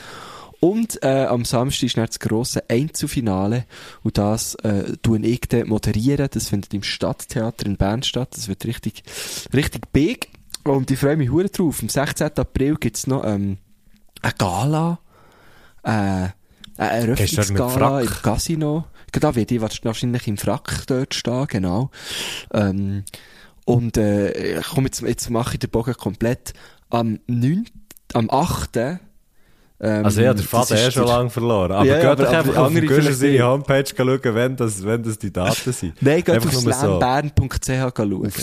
[0.60, 3.66] Und äh, am Samstag ist dann das grosse Einzelfinale
[4.04, 6.28] und das äh, tue ich dann moderieren.
[6.32, 8.30] Das findet im Stadttheater in Bern statt.
[8.36, 9.04] Das wird richtig,
[9.54, 10.30] richtig big.
[10.66, 11.82] Und ich freue mich hure drauf.
[11.82, 12.38] Am 16.
[12.38, 13.58] April gibt's noch ähm,
[14.22, 15.00] eine Gala.
[15.84, 16.34] Äh, eine
[16.78, 18.08] Eröffnungsgala im?
[18.08, 18.86] Casino.
[19.12, 21.90] Da werde ich wahrscheinlich im Frack dort stehen, genau.
[22.54, 23.04] Ähm,
[23.66, 26.54] und äh, komm, jetzt, jetzt mache ich den Bogen komplett.
[26.90, 27.66] Am 9.,
[28.14, 29.00] am 8.
[29.82, 31.72] Ähm, Also ja, der Vater ist eh schon der- lange verloren.
[31.72, 33.44] Aber Ja, ja, geht doch aber- einfach aber auf vielleicht seine.
[33.44, 35.94] Homepage schauen, wenn das, wenn das die Daten sind.
[36.02, 36.70] Nein, geht Einfach auf so.
[36.72, 37.66] slambern.ch
[37.96, 38.26] schauen.
[38.26, 38.38] Auf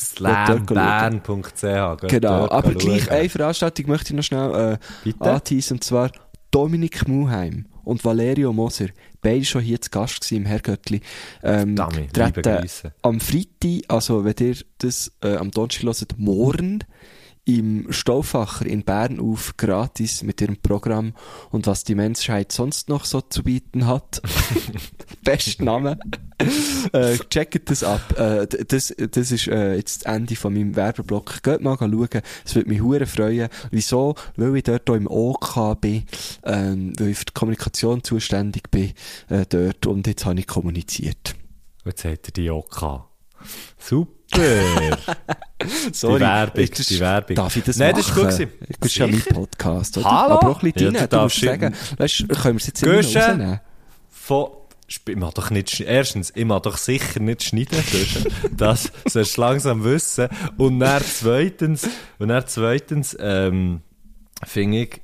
[0.70, 2.08] slambern.ch.
[2.08, 6.10] Genau, aber gleich eine Veranstaltung möchte ich noch schnell äh, anteasen, und zwar
[6.50, 8.86] Dominik Muheim und Valerio Moser,
[9.20, 11.00] beide schon hier zu Gast gewesen im Herrgöttli,
[11.42, 16.84] ähm, liebe treten am Freitag, also wenn ihr das äh, am Donnerstag hört, morgen
[17.46, 21.14] im Stauffacher in Bern auf, gratis mit ihrem Programm
[21.50, 24.20] und was die Menschheit sonst noch so zu bieten hat.
[25.24, 25.98] Best Name.
[26.92, 28.18] äh, checkt das ab.
[28.18, 31.42] Äh, das, das ist äh, jetzt das Ende von meinem Werbeblock.
[31.44, 32.20] Geht mal schauen.
[32.44, 33.48] Es würde mich hure freuen.
[33.70, 34.16] Wieso?
[34.34, 36.04] Weil ich dort auch im OK bin,
[36.42, 38.92] ähm, weil ich für die Kommunikation zuständig bin
[39.28, 41.36] äh, dort und jetzt habe ich kommuniziert.
[41.84, 43.04] Jetzt hat er die auch gehabt.
[44.34, 44.98] Super.
[45.92, 47.36] Sorry, Die Werbung, ist das- die Werbung.
[47.36, 47.98] Darf ich das Nein, machen?
[48.24, 48.48] das ist gut.
[48.80, 49.20] Das ist ja mein.
[49.22, 50.10] Podcast, oder?
[50.10, 50.34] Hallo?
[50.34, 51.08] Aber auch ein bisschen Ja, rein.
[51.08, 53.60] du musst sagen, weißt, können wir es jetzt immer rausnehmen?
[54.10, 54.48] Von,
[54.88, 58.26] ich mag doch nicht, erstens, ich mag doch sicher nicht schneiden, Guschen.
[58.56, 60.28] das sollst du langsam wissen.
[60.58, 63.80] Und dann zweitens, und dann zweitens, ähm,
[64.44, 65.00] finde ich,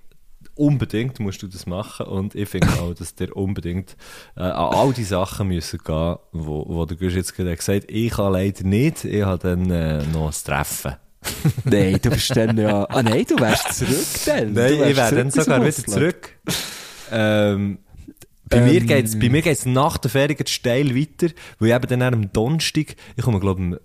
[0.55, 3.97] unbedingt musst du das machen und ich finde auch, dass dir unbedingt
[4.37, 7.91] äh, an all die Sachen müssen gehen, wo, wo der Gusch jetzt gerade gesagt hat,
[7.91, 10.97] ich kann leider nicht, ich habe dann äh, noch ein Treffen.
[11.65, 12.85] Nein, du bist dann ja...
[12.89, 14.53] Ah nein, du wärst zurück dann.
[14.55, 16.37] Nein, Du ich wäre dann sogar wieder zurück.
[17.13, 17.79] Ähm,
[18.49, 18.65] bei, Ähm.
[18.65, 22.33] mir geht's, bei mir geht's nach der Ferien steil weiter, weil ich eben dann am
[22.33, 23.81] Donnerstag, ich komme, glaube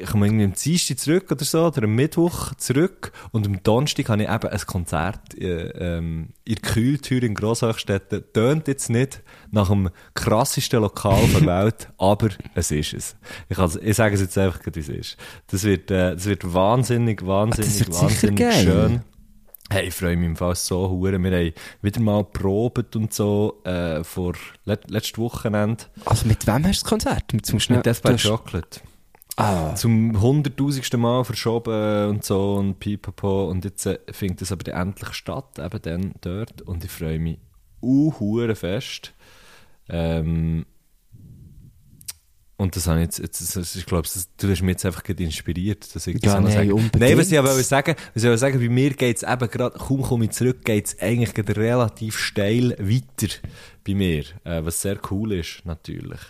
[0.00, 4.08] ich komme irgendwie am Dienstag zurück oder so, oder am Mittwoch zurück, und am Donnerstag
[4.08, 8.24] habe ich eben ein Konzert äh, ähm, in der Kühltür in Grosshöchstetten.
[8.32, 13.16] Tönt jetzt nicht nach dem krassesten Lokal der Welt, aber es ist es.
[13.48, 15.16] Ich, also, ich sage es jetzt einfach, wie es ist.
[15.48, 19.02] Das wird, äh, das wird wahnsinnig, wahnsinnig, wird wahnsinnig schön.
[19.70, 21.18] Hey, ich freue mich im Fall so hure.
[21.18, 24.34] Wir haben wieder mal probiert und so, äh, vor
[24.66, 27.32] let letztes Wochenende Also mit wem hast du das Konzert?
[27.32, 28.80] Mit, zum Schnell, mit Death by Chocolate.
[29.36, 33.48] Ah, Zum hunderttausendsten Mal verschoben und so und pipapo.
[33.50, 36.62] Und jetzt äh, findet es aber endlich statt, eben dann dort.
[36.62, 37.38] Und ich freue mich
[37.82, 39.12] uh, hure fest.
[39.88, 40.64] Ähm,
[42.56, 45.02] Und das habe ich jetzt, jetzt das, ich glaube, das, du hast mich jetzt einfach
[45.02, 46.72] gerade inspiriert, dass ich das Ja, nein, sage.
[46.74, 47.00] unbedingt.
[47.00, 50.02] Nein, was ich aber sagen, was ich wollte sagen, bei mir geht's eben gerade, kaum
[50.02, 53.34] komme ich zurück, geht's eigentlich gerade relativ steil weiter
[53.84, 56.20] bei mir, äh, was sehr cool ist, natürlich.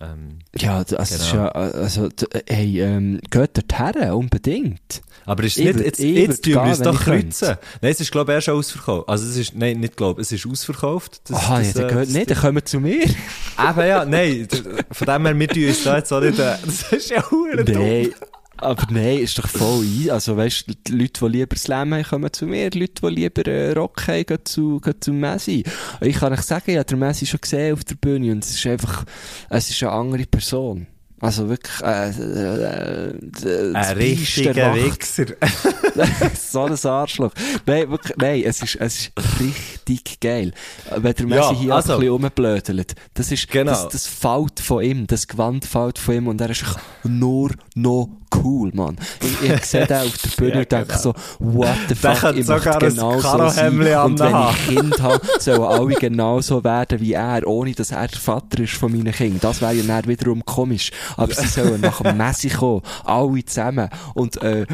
[0.00, 1.44] Ähm, Ja, das ist Genau.
[1.44, 5.02] ja, also, d- hey, ähm, geht dorthin, unbedingt.
[5.26, 7.56] aber ist Ich nicht, jetzt, ich jetzt tun wir uns doch kreuzen.
[7.80, 9.08] Nein, es ist, glaube ich, erst schon ausverkauft.
[9.08, 11.20] Also, es ist, nein, nicht glaube, es ist ausverkauft.
[11.30, 13.02] Das, Aha, das, ja, dann äh, geht das nicht, dann kommen zu mir.
[13.04, 14.48] Eben, ja, nein,
[14.90, 17.56] von dem her, wir tun uns da jetzt auch nicht, äh, das ist ja dumm.
[17.66, 18.08] Nein,
[18.56, 20.10] aber nein, ist doch voll ein.
[20.10, 22.70] Also weißt du, die Leute, die lieber Slam haben, kommen zu mir.
[22.70, 25.64] Die Leute, die lieber äh, Rock haben, gehen zu, gehen zu Messi.
[26.00, 28.50] Ich kann euch sagen, ich habe den Messi schon gesehen auf der Bühne und es
[28.54, 29.04] ist einfach,
[29.50, 30.86] es ist eine andere Person.
[31.20, 34.74] Also wirklich, äh, äh, äh, Ein richtiger.
[34.74, 35.24] Wichser.
[36.38, 37.32] so ein Arschloch.
[37.64, 40.52] Nein, wirklich, nein, es ist, es ist richtig geil.
[40.94, 43.70] Wenn der Messi Ja, hier also- ein bisschen rumblödelt, das ist, Genau.
[43.70, 46.64] das, das fällt von ihm, das Gewand fällt von ihm und er ist
[47.04, 48.10] nur noch
[48.42, 48.96] cool, Mann.
[49.20, 50.98] Ich, ich sehe den auf der Bühne und denke genau.
[50.98, 53.78] so, what the Der fuck, könnte ich möchte genau so sein.
[53.78, 58.18] Und wenn ich Kind habe, sollen alle genauso werden wie er, ohne dass er der
[58.18, 59.40] Vater ist von meinen Kindern.
[59.40, 60.90] Das wäre ja dann wiederum komisch.
[61.16, 63.88] Aber sie sollen nach dem Messi kommen, alle zusammen.
[64.14, 64.66] Und äh, äh,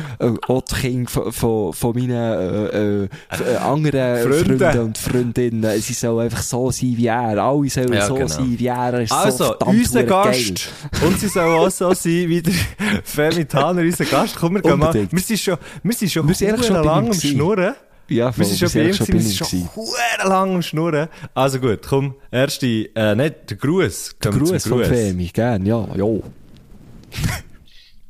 [0.48, 4.58] auch die Kinder von, von, von meinen äh, äh, äh, anderen Freunde.
[4.58, 7.38] Freunden und Freundinnen, sie sollen einfach so sein wie er.
[7.42, 8.26] Alle sollen Ja, so genau.
[8.28, 8.92] sein wie er.
[8.94, 10.24] Er ist so Also, verdammt unser geil.
[10.30, 10.68] Gast.
[11.04, 12.54] Und sie soll auch so sein wie der
[13.04, 14.36] Femi Taner, unser Gast.
[14.36, 14.94] Komm, wir gehen mal.
[14.94, 17.12] Wir sind schon, wir sind schon, Wir sind schon lang am.
[17.12, 17.74] Schnurren.
[18.08, 21.08] Ja, voll, Wir sind schon bei ihm, wir sind schon lang am Schnurren.
[21.34, 24.16] Also gut, komm, erste, äh, nicht, der Gruß.
[24.22, 26.04] Der Gruß von Femi, gern, ja, ja.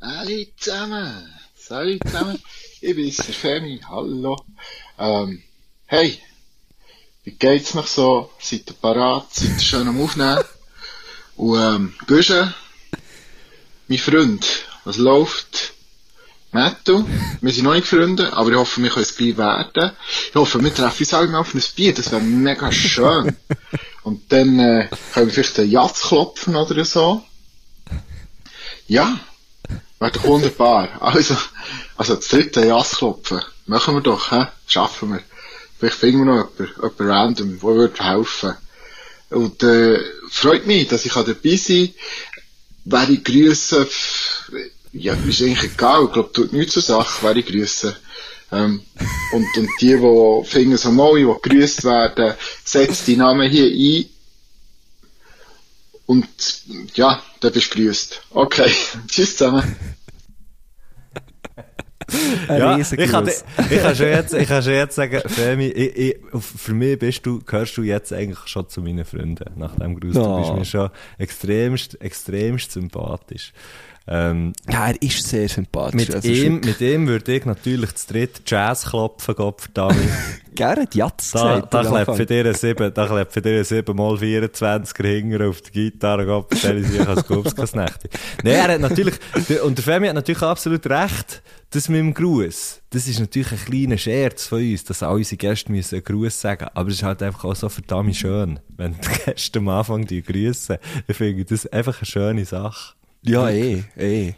[0.01, 1.29] Hallo zusammen.
[1.55, 2.39] Salut zusammen.
[2.81, 3.81] Ich bin's, der Femi.
[3.89, 4.37] Hallo.
[4.99, 5.43] Ähm,
[5.87, 6.19] hey.
[7.25, 8.31] Wie geht's noch so?
[8.41, 9.27] Seid ihr parat?
[9.31, 10.43] Seid ihr schon am Aufnehmen?
[11.37, 12.55] Und, ähm, Güsche,
[13.89, 14.47] mein Freund,
[14.85, 15.75] was läuft?
[16.53, 17.05] Matto,
[17.41, 19.93] wir sind noch nicht Freunde, aber ich hoffe, wir können es gleich werden.
[20.31, 23.37] Ich hoffe, wir treffen uns alle mal auf ein Bier, das wäre mega schön.
[24.03, 27.23] Und dann, äh, können wir vielleicht einen Jatz klopfen oder so.
[28.89, 29.21] Ja,
[30.01, 30.89] wäre doch wunderbar.
[31.01, 31.37] Also,
[31.97, 33.41] also das dritte Jassklopfen.
[33.67, 34.47] Machen wir doch, hä?
[34.67, 35.23] Schaffen wir.
[35.79, 38.55] Vielleicht finden wir noch jemanden, jemanden random, der würde helfen.
[39.31, 42.30] Und, äh, freut mich, dass ich dabei sein kann.
[42.85, 43.89] Wer ich grüße,
[44.93, 46.05] ja, ist eigentlich egal.
[46.05, 47.97] Ich glaube, tut nichts zur Sache, wer ich grüße.
[48.53, 48.83] Ähm,
[49.33, 54.09] und, und die, die finden so mal, die grüßt werden, setzt die Namen hier ein.
[56.07, 56.27] Und,
[56.95, 58.21] ja, dann bist du grüßt.
[58.31, 58.73] Okay.
[59.07, 59.77] Tschüss zusammen.
[62.49, 66.17] Ja, ich kann, ich kann schon jetzt, ich kann schon jetzt sagen, Femi, ich, ich,
[66.57, 70.15] für mich bist du, gehörst du jetzt eigentlich schon zu meinen Freunden, nach dem Gruß.
[70.15, 70.39] Du Ja.
[70.39, 73.53] bist mir schon extremst, extremst sympathisch.
[74.09, 76.09] Ähm, Ja, er ist sehr sympathisch.
[76.09, 79.95] mit Also, ihm, mit ihm würde ich natürlich das dritte Jazz klopfen, Gottverdammt.
[80.55, 83.65] Gerne die Jatz Da, da klebt für dir ein 7, da klebt für dir ein
[83.65, 88.09] 7 mal 24er Hinger auf der Gitarre, Gott, stelle sich als Gubskasnächte.
[88.43, 89.15] Nein, er hat natürlich,
[89.63, 92.83] und der Femi hat natürlich absolut recht, das mit dem Gruß.
[92.91, 96.41] Das ist natürlich ein kleiner Scherz von uns, dass all unsere Gäste müssen einen Gruß
[96.41, 96.67] sagen.
[96.75, 100.23] Aber es ist halt einfach auch so verdammt schön, wenn die Gäste am Anfang die
[100.23, 100.79] grüßen.
[101.07, 102.95] Ich finde das einfach eine schöne Sache.
[103.23, 104.35] Ja, eh, eh.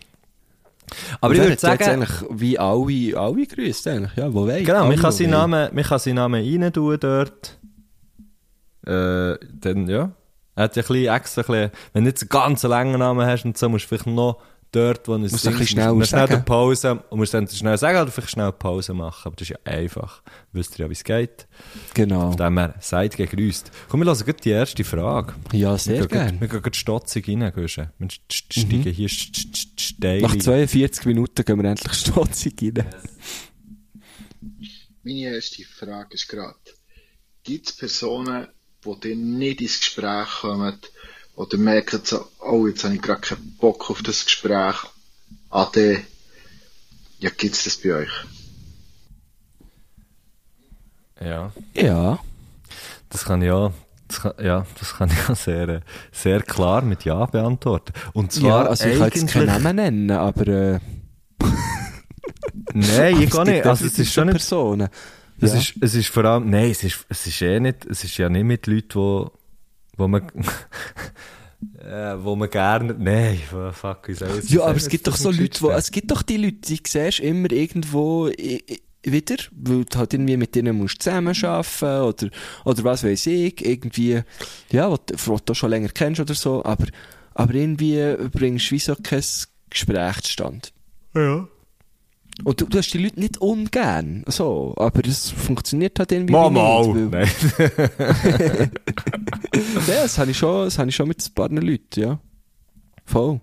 [1.20, 4.16] Aber Und ich würde sagen, jetzt eigentlich wie alle, alle grüßt eigentlich.
[4.16, 4.64] Ja, wo wollen.
[4.64, 5.30] Genau, man Alle, kann seinen.
[5.30, 7.58] Namen, man kann seinen Namen rein tun dort.
[8.84, 10.12] Äh, dann, ja.
[10.54, 13.26] Er hat ja ein bisschen extra, ein bisschen, wenn du jetzt einen ganz langen Namen
[13.26, 14.42] hast und so, musst du vielleicht noch
[14.72, 17.46] dort, wo es Musst du ein Ding- schneller musst schnell eine Pause, und musst dann
[17.46, 20.22] schnell sagen, oder vielleicht schnell eine Pause machen, aber das ist ja einfach.
[20.52, 21.46] Wisst ihr ja, wie es geht.
[21.94, 22.28] Genau.
[22.30, 23.70] Von dem her, seid gegrüßt.
[23.88, 25.34] Komm, wir hören die erste Frage.
[25.52, 26.40] Ja, sehr gerne.
[26.40, 27.40] Wir gehen stotzig rein.
[27.40, 28.20] Wir st-
[28.50, 30.40] steigen hier st- st- st- steil Nach ein.
[30.40, 32.86] 42 Minuten gehen wir endlich stotzig rein.
[35.04, 36.54] Meine erste Frage ist gerade,
[37.42, 38.46] gibt es Personen,
[38.84, 40.78] die dir nicht ins Gespräch kommen
[41.36, 44.76] oder merken so, oh, jetzt habe ich gerade keinen Bock auf das Gespräch.
[45.50, 46.02] Ade.
[47.18, 48.10] Ja, gibt's das bei euch?
[51.20, 51.52] Ja.
[51.74, 52.18] Ja.
[53.08, 53.72] Das kann ich ja,
[54.08, 57.92] das kann, ja, das kann ich ja sehr, sehr klar mit Ja beantworten.
[58.12, 60.80] Und Ja, zwar also ich kann jetzt keinen Namen nennen, aber, äh,
[62.74, 63.66] Nein, ich es gar gibt nicht.
[63.66, 64.88] Also es ist schon nicht, Personen.
[65.40, 65.58] es Ja.
[65.58, 68.28] ist, es ist vor allem, nein, es ist, es ist eh nicht, es ist ja
[68.28, 69.32] nicht mit Leuten, wo,
[70.02, 70.22] wo man,
[71.78, 73.38] äh, wo man gerne, nein,
[73.72, 76.22] fuck, wie soll ich Ja, aber es gibt doch so Leute, wo, es gibt doch
[76.22, 78.28] die Leute, die siehst immer irgendwo
[79.04, 82.28] wieder, weil du halt irgendwie mit denen musst zusammenarbeiten oder,
[82.64, 84.20] oder was weiß ich, irgendwie,
[84.70, 86.86] ja, wo, du- schon länger kennst oder so, aber
[87.34, 89.24] aber irgendwie bringst du wie so kein
[89.70, 90.68] Gespräch zustande.
[91.14, 91.48] Ja.
[92.44, 96.50] Und du, du hast die Leute nicht ungern, so, aber es funktioniert halt irgendwie Mal,
[96.50, 96.86] mal.
[96.88, 97.12] nicht.
[97.12, 97.28] weil-
[97.68, 98.70] Nein.
[99.86, 102.18] Ja, das habe ich schon, das habe ich schon mit ein paar Leuten, ja.
[103.04, 103.40] Voll.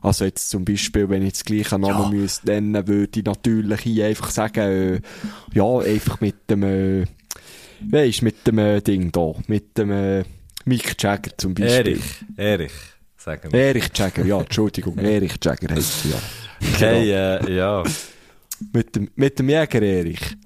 [0.00, 3.80] Also jetzt zum Beispiel, wenn ich jetzt gleich einen Namen müsste nennen, würde ich natürlich
[3.80, 5.00] hier einfach sagen, äh,
[5.52, 7.04] ja, einfach mit dem, äh,
[7.90, 10.24] weisst, mit dem äh, Ding da, mit dem äh,
[10.64, 11.94] Mick Jagger zum Beispiel.
[11.96, 12.72] Erich, Erich,
[13.16, 13.60] sagen wir.
[13.60, 16.18] Erich Jagger, ja, Entschuldigung, Erich Jagger heisst er, ja.
[16.74, 17.12] Okay,
[17.50, 17.82] äh, ja.
[18.72, 20.36] Mit dem, mit dem Jäger Erich.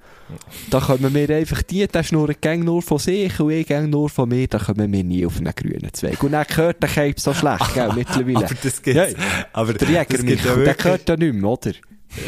[0.70, 4.08] Da kommen wir einfach die, der schnurrt gang nur von sich und ich gang nur
[4.08, 6.22] von mir, da kommen wir nie auf einen grünen Zweig.
[6.22, 8.46] Und dann gehört der Cape so schlecht, gell, mittlerweile.
[8.46, 9.12] Aber das gibt's.
[9.12, 11.72] Ja, aber der Jäger das Michael, ja der gehört ja nicht mehr, oder?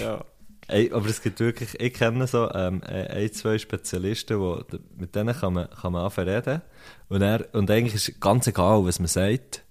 [0.03, 0.25] Ja.
[0.67, 4.63] Ey, aber es gibt wirklich, ich kenne so ähm, äh, ein, zwei Spezialisten, wo,
[4.97, 6.63] mit denen kann man, kann man anfangen reden.
[7.09, 9.63] Und, er, und eigentlich ist ganz egal, was man sagt.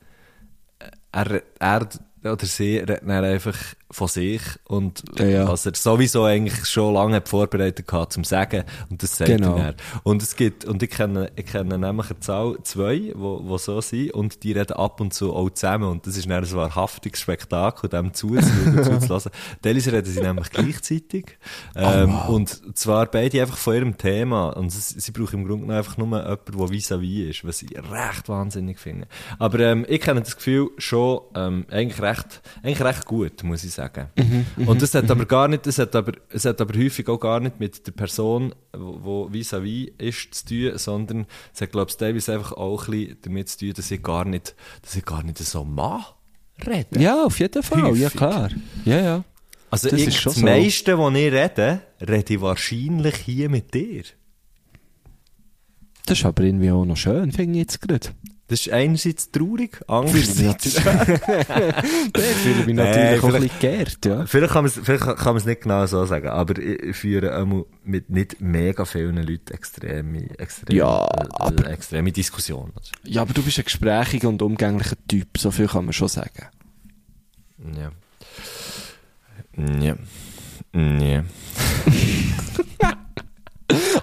[1.12, 1.88] Er, er
[2.24, 3.58] oder sie redet dann einfach
[3.94, 5.48] von sich und Ja, ja.
[5.48, 9.56] was er sowieso eigentlich schon lange vorbereitet hat zum Sagen und das sagt Genau.
[9.58, 9.76] er.
[10.04, 13.80] Und es gibt, und ich kenne, ich kenne nämlich eine Zahl, zwei, wo, wo so
[13.82, 17.22] sind und die reden ab und zu auch zusammen und das ist dann ein wahrhaftiges
[17.22, 19.32] Spektakel, dem zuzuschauen zuzulassen.
[19.62, 21.38] Teilweise reden sie nämlich gleichzeitig
[21.76, 25.98] ähm, und zwar beide einfach von ihrem Thema und sie, sie brauchen im Grunde einfach
[25.98, 29.08] nur jemanden, der vis-à-vis ist, was ich recht wahnsinnig finde.
[29.38, 33.72] Aber ähm, ich kenne das Gefühl schon ähm, eigentlich recht, eigentlich recht gut, muss ich
[33.74, 33.83] sagen.
[34.66, 37.40] Und das hat aber gar nicht, das hat aber, es hat aber häufig auch gar
[37.40, 42.34] nicht mit der Person, wo vis-à-vis ist, zu tun, sondern es hat, glaube ich, teilweise
[42.34, 45.38] einfach auch ein bisschen damit zu tun, dass ich gar nicht, dass ich gar nicht
[45.38, 46.14] so mache.
[46.66, 47.02] Reden.
[47.02, 48.14] Ja, auf jeden Fall, ja Häufig.
[48.18, 48.50] klar.
[48.86, 49.24] Ja, ja.
[49.72, 50.42] Also Das ich, das so.
[50.46, 54.04] meiste, was ich rede, rede ich wahrscheinlich hier mit dir.
[56.06, 58.10] Das ist aber irgendwie auch noch schön, finde ich jetzt gerade.
[58.54, 60.66] Das ist einerseits traurig, andererseits...
[60.76, 64.28] ich fühle mich natürlich auch ein bisschen geehrt, ja.
[64.28, 67.48] Vielleicht kann man es nicht genau so sagen, aber ich führe
[67.84, 72.74] mit nicht mega vielen Leuten extreme, extreme, Ja, äh, aber- extreme Diskussionen.
[73.06, 76.46] Ja, aber du bist ein gesprächiger und umgänglicher Typ, so viel kann man schon sagen.
[77.76, 77.92] Ja.
[79.58, 79.96] Ja.
[80.76, 81.24] Ja.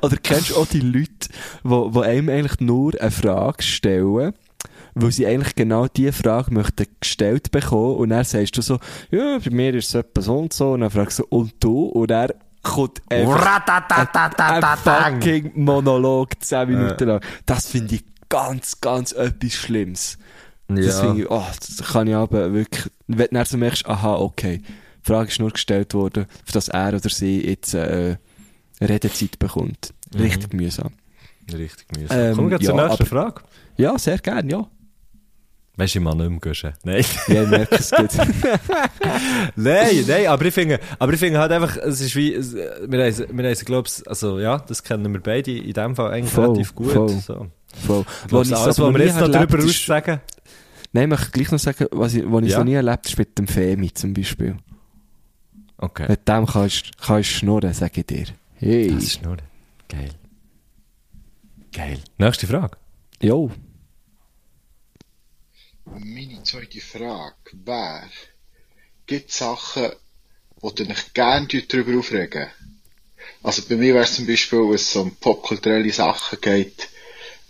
[0.03, 1.28] Oder kennst du auch die Leute,
[1.62, 4.32] wo einem eigentlich nur eine Frage stellen,
[4.95, 8.78] weil sie eigentlich genau diese Frage möchten gestellt bekommen und dann sagst du so,
[9.11, 11.84] ja, bei mir ist es etwa so und so und dann fragst du, und du?
[11.86, 13.62] Und er kommt einfach
[14.38, 17.20] ein fucking Monolog 10 Minuten lang.
[17.47, 20.18] Das finde ich ganz, ganz etwas Schlimmes.
[20.68, 21.01] Das Ja.
[21.01, 24.62] finde ich, oh, das kann ich aber wirklich, wenn du dann so merkst, aha, okay,
[24.64, 28.16] die Frage ist nur gestellt worden, für dass er oder sie jetzt, äh,
[28.80, 29.93] Redezeit bekommt.
[30.16, 30.91] Richtig mühsam.
[31.53, 32.16] Richtig mühsam.
[32.18, 33.43] Ähm, Kommen wir gleich zur ja, nächsten aber- Frage.
[33.76, 34.66] Ja, sehr gern, ja.
[35.77, 36.73] Weißt du, ich mag nicht mehr guschen.
[36.85, 37.05] Nein.
[37.29, 38.11] Ja, ich merke es gut.
[39.57, 43.39] nein, nein, aber ich finde, aber ich finde halt einfach, es ist wie, wir haben,
[43.39, 46.45] wir haben, glaube ich, also ja, das kennen wir beide in dem Fall eigentlich Voll,
[46.47, 46.93] relativ gut.
[46.93, 47.09] voll.
[47.09, 47.47] So.
[47.87, 48.05] Voll.
[48.43, 50.21] Ich's alles, was wir jetzt noch darüber aussagen,
[50.93, 52.59] Nein, ich möchte gleich noch sagen, was ich, was ich Ja.
[52.59, 54.57] noch nie erlebt ist mit dem Femi zum Beispiel.
[55.79, 56.07] okay.
[56.09, 58.27] Mit dem kannst du schnurren, sage ich dir.
[58.57, 58.93] Hey.
[58.93, 59.37] Das ist nur
[59.89, 60.11] geil.
[61.73, 61.99] Geil.
[62.18, 62.77] Nächste Frage.
[63.23, 63.51] Jo.
[65.99, 67.34] Meine zweite Frage
[67.64, 68.09] wäre,
[69.07, 69.91] gibt es Sachen,
[70.61, 72.47] wo du dich gerne darüber aufregen?
[73.43, 76.88] Also bei mir wäre es zum Beispiel, wenn es um popkulturelle Sachen geht,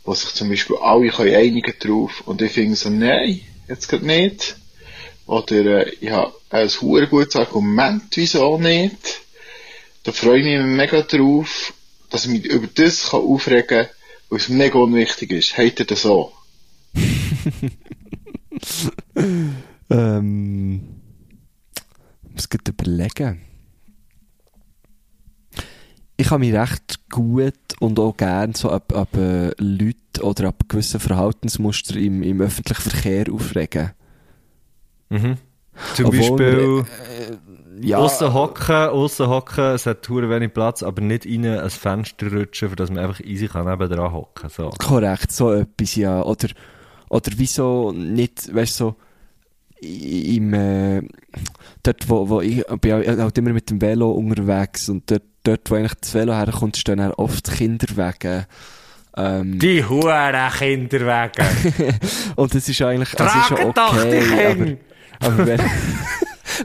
[0.04, 4.02] wo sich zum Beispiel alle können einigen drauf und ich finde so, nein, jetzt geht
[4.02, 4.56] nicht.
[5.26, 9.20] Oder äh, ich habe ein hure gutes Argument, wieso nicht.
[10.02, 11.74] Da freue ich mich mega drauf,
[12.08, 15.58] dass ich mich über das aufregen kann, es mega unwichtig ist.
[15.58, 16.32] Habt ihr das so?
[19.92, 21.00] Ähm,
[22.32, 23.40] muss gut überlegen.
[26.16, 30.68] Ich kann mich recht gut und auch gern so ab, ab äh, Leuten oder ab
[30.68, 33.90] gewissen Verhaltensmuster im, im öffentlichen Verkehr aufregen.
[35.08, 35.38] Mhm.
[35.94, 36.84] Zum Obwohl Beispiel,
[37.80, 42.30] Ja, aussen hocken, aussen hocken, es hat hure wenig Platz, aber nicht rein ans Fenster
[42.30, 44.50] rutschen, für dass man einfach easy kann nebendran hocken.
[44.50, 44.70] So.
[44.78, 46.22] korrekt, so etwas, ja.
[46.22, 46.48] Oder,
[47.10, 48.96] oder wieso nicht, weißt du, so,
[49.82, 51.02] im, äh,
[51.82, 55.74] dort, wo, wo ich, bin halt immer mit dem Velo unterwegs und dort, dort wo
[55.74, 58.46] eigentlich das Velo herkommt, stehen dann oft Kinderwege.
[59.16, 61.44] Ähm, Die huren Kinderwege!
[62.36, 64.76] und das ist eigentlich, das ist schon Tragen doch die okay, aber, Kinder!
[65.20, 65.60] aber wenn,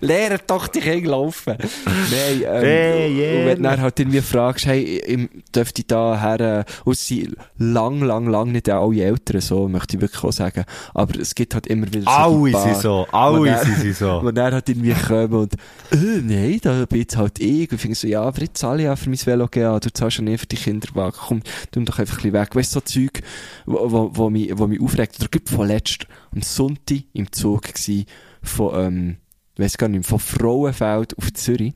[0.02, 1.58] Lehrt doch Kinder laufen.
[1.58, 3.72] Nein, ähm, Hey, und wenn du yeah.
[3.72, 8.52] dann halt irgendwie fragst, hey, dürfte ich da her, äh, und sind lang, lang, lang
[8.52, 10.66] nicht alle Eltern so, möchte ich wirklich auch sagen.
[10.94, 14.20] Aber es gibt halt immer wieder so Alle sind so, alle sind sie so.
[14.26, 15.54] Und dann halt irgendwie kommen und,
[15.92, 17.72] äh, nein, da bin jetzt halt ich.
[17.72, 20.18] Und ich so, ja, aber jetzt zahle ich ja für mein Velo gehen, du zahlst
[20.18, 21.18] ja nicht für die Kinderwagen.
[21.28, 22.56] Komm, tu doch einfach ein bisschen weg.
[22.56, 23.22] Weißt du, so Zeug,
[23.66, 25.18] wo, wo, wo, mich, wo mich aufregt.
[25.20, 28.06] Oder gibt vorletzt am Sonntag im Zug gsi
[28.42, 29.18] von, ähm,
[29.58, 31.74] weiss gar nicht, von Frauenfeld auf Zürich.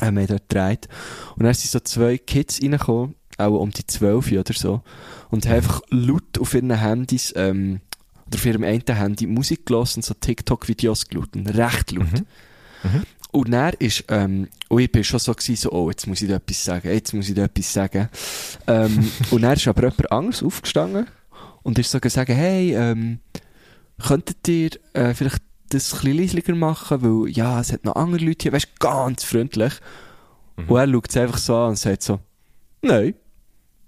[0.00, 0.88] Haben wir dort gedreht.
[1.36, 4.82] Und dann sind so zwei Kids reingekommen, auch um die 12 oder so.
[5.30, 7.80] Und haben einfach laut auf ihren Handys, ähm,
[8.26, 11.30] oder auf ihrem einen Handy Musik gelassen und so TikTok-Videos geschaut.
[11.34, 12.24] Recht laut.
[13.32, 16.28] Und dann ist, ähm, und ich bin schon so gewesen, so, oh, jetzt muss ich
[16.28, 18.08] da etwas sagen, jetzt muss ich da etwas sagen.
[18.66, 21.06] Ähm, und dann ist aber jemand anderes aufgestanden
[21.62, 23.20] und ist so gesagt, hey, ähm,
[24.02, 28.24] könntet ihr äh, vielleicht das ein bisschen leislicher machen, weil, ja, es hat noch andere
[28.24, 29.74] Leute hier, weißt ganz freundlich.
[30.56, 32.20] Und er schaut es einfach so an und sagt so,
[32.82, 33.14] nein.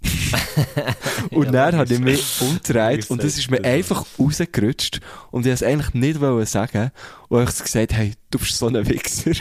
[1.30, 5.51] und dann hat ich mich umgedreht und das ist mir einfach rausgerutscht und ich wollte
[5.51, 6.91] es eigentlich nicht wollen sagen
[7.28, 9.30] und ich habe gesagt, hey, du bist so ein Wichser.
[9.30, 9.37] und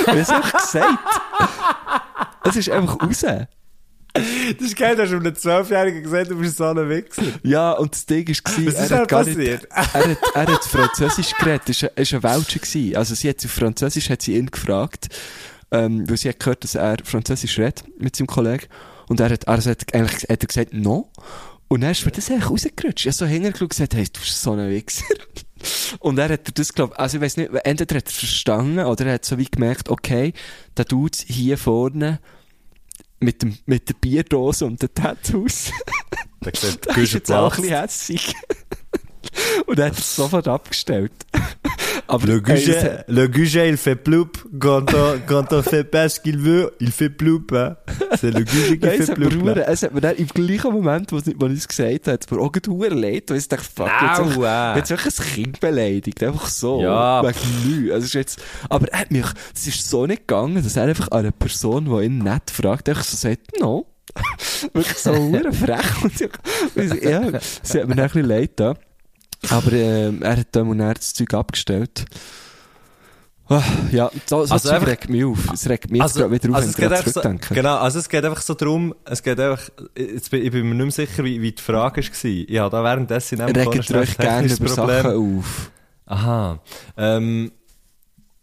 [0.00, 0.98] ich habe es einfach gesagt.
[2.44, 3.24] Es ist einfach raus.
[4.58, 7.22] Das ist geil, du einem Zwölfjährigen gesagt du bist so ein Wichser.
[7.42, 9.62] Ja, und das Ding war, Was ist er hat gar passiert?
[9.62, 12.96] nicht, er hat, er hat Französisch geredet, ein- ist ein Welcher gewesen.
[12.96, 15.08] Also sie hat auf Französisch, hat sie ihn gefragt,
[15.70, 18.66] ähm, weil sie hat gehört, dass er Französisch redet mit seinem Kollegen.
[19.08, 21.10] Und er hat, er hat eigentlich, hat er gesagt, no.
[21.68, 23.00] Und dann ist mir das eigentlich rausgerutscht.
[23.00, 25.04] Ich habe so hintergeschaut und gesagt, hey, du bist so ein Wichser.
[26.00, 29.06] Und er hat das, glaub, also ich weiß nicht, entweder hat er es verstanden oder
[29.06, 30.32] er hat so wie gemerkt, okay,
[30.76, 32.20] der Dude hier vorne
[33.20, 35.70] mit, dem, mit der Bierdose und den Tattoos.
[36.40, 38.34] Da sieht Das ist jetzt auch ein bisschen hässig.
[39.66, 41.12] Und er hat es sofort abgestellt.
[42.08, 44.30] Aber Le ey, Guget, es- le Guget, il fait ploup.
[44.60, 47.76] Quand on, quand on fait pas ce qu'il veut, il fait ploup, hein.
[48.18, 49.44] C'est le Guget qui Nein, es fait ploup.
[49.44, 49.68] là.
[49.68, 52.24] es hat mir dann im gleichen Moment, wo, es- wo ich es gesagt habe, hat
[52.24, 54.76] es mir auch gerade leid, weil ich dachte, fuck, jetzt äh.
[54.76, 56.80] jetzt wirklich ein Kind beleidigt, einfach so.
[56.82, 57.22] Ja.
[57.22, 57.92] Wegen nichts.
[57.92, 60.84] Also es ist jetzt, aber er hat mich, es ist so nicht gegangen, dass er
[60.84, 63.86] einfach an eine Person, die ihn nicht fragt, einfach so sagt, no.
[64.72, 66.04] Wirklich so frech.
[66.04, 67.22] Und ich, ja,
[67.62, 68.74] sie hat mir dann ein bisschen leid da.
[69.50, 72.04] Aber ähm, er hat dann und dann das Zeug abgestellt.
[73.48, 73.62] Ah,
[73.92, 75.38] ja, so, so Also einfach- regt mich auf.
[75.52, 77.54] Es regt mich jetzt gerade wieder auf, also wenn ich einfach so, zurückdenke.
[77.54, 80.74] genau, also es geht einfach so darum, es geht einfach, jetzt bin, ich bin mir
[80.74, 82.24] nicht mehr sicher, wie, wie die Frage war.
[82.24, 85.70] Ich habe da währenddessen nämlich auch Regt euch ein gerne über Sachen auf.
[86.06, 86.60] Aha.
[86.96, 87.52] Ähm,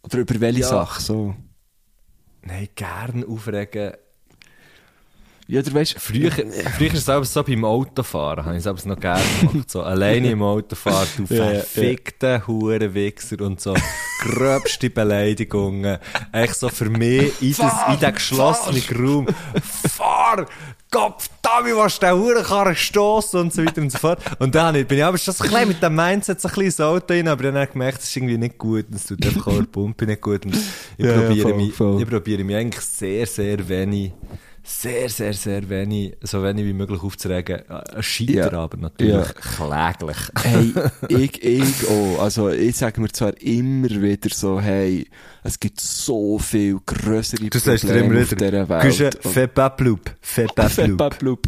[0.02, 0.68] Oder über welche Ja.
[0.68, 1.34] Sache, so.
[2.42, 3.92] nein, gern aufregen.
[5.46, 8.86] Ja, du weißt, Früher, früher ist es selbst so beim Autofahren, habe ich es selbst
[8.86, 9.70] noch gerne gemacht.
[9.70, 11.60] So alleine im Autofahren, du Ja, ja, ja.
[11.60, 13.74] verfickter Hurenwichser und so
[14.22, 15.98] gröbste Beleidigungen.
[16.32, 19.26] Echt so für mich in, das, in den geschlossenen Raum.
[19.62, 20.46] Fahr!
[20.90, 24.22] Gott, Tommy, was der Hurenkarren stossen und so weiter und so fort.
[24.38, 26.80] Und dann bin ich aber schon so ein mit dem Mindset so ein bisschen ins
[26.80, 29.26] Auto rein, aber dann habe ich gemerkt, das ist irgendwie nicht gut und es tut
[29.26, 30.46] einfach auch der Pumpe nicht gut.
[30.46, 32.00] Und ich Ja, ja, probiere voll, mich, voll.
[32.02, 34.12] ich probiere mich eigentlich sehr, sehr wenig,
[34.66, 37.62] sehr, sehr, sehr wenig, so wenig wie möglich aufzuregen.
[37.68, 38.58] Ein Scheiter Ja.
[38.64, 39.24] aber natürlich Ja.
[39.24, 40.16] kläglich.
[40.42, 40.72] hey,
[41.08, 42.22] ich, ich auch.
[42.22, 45.06] Also, ich sage mir zwar immer wieder so, hey,
[45.42, 49.24] es gibt so viel grössere Du sagst dir Probleme immer auf wieder, dieser Welt.
[49.24, 51.46] Und- fais pas ploup, fais pas Fais pas ploup.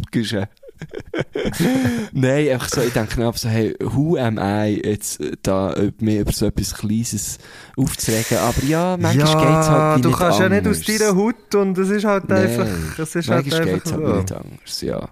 [2.11, 6.21] Nein, einfach so, ich denke einfach so, hey, who am I, jetzt äh, da mir
[6.21, 7.37] über so etwas Kleines
[7.75, 10.97] aufzuregen, aber ja, manchmal geht's halt wie du nicht kannst ja nicht aus anders.
[10.99, 14.15] deiner Haut und es ist halt Nein, einfach, es ist halt einfach geht's halt so.
[14.15, 15.09] nicht anders, ja.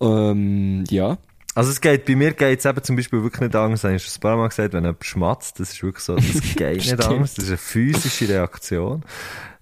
[0.00, 1.18] Ähm, ja.
[1.54, 3.80] Also es geht, bei mir geht es eben zum Beispiel wirklich nicht anders.
[3.80, 6.54] Ich habe es ein paar Mal gesagt, wenn jemand schmatzt, das ist wirklich so, das
[6.54, 7.34] geht nicht anders.
[7.34, 9.02] Das ist eine physische Reaktion.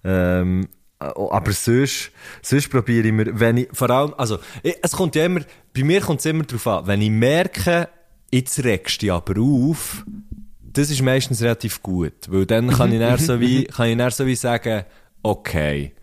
[0.03, 0.67] Ähm,
[0.99, 5.41] aber sonst, sonst probiere ich mir, wenn ich, vor allem, also, es kommt ja immer,
[5.75, 7.89] bei mir kommt es immer darauf an, wenn ich merke,
[8.31, 10.03] jetzt regst du dich aber auf,
[10.61, 14.11] das ist meistens relativ gut, weil dann kann ich dann so wie, kann ich dann
[14.11, 14.85] so wie sagen,
[15.23, 15.93] okay,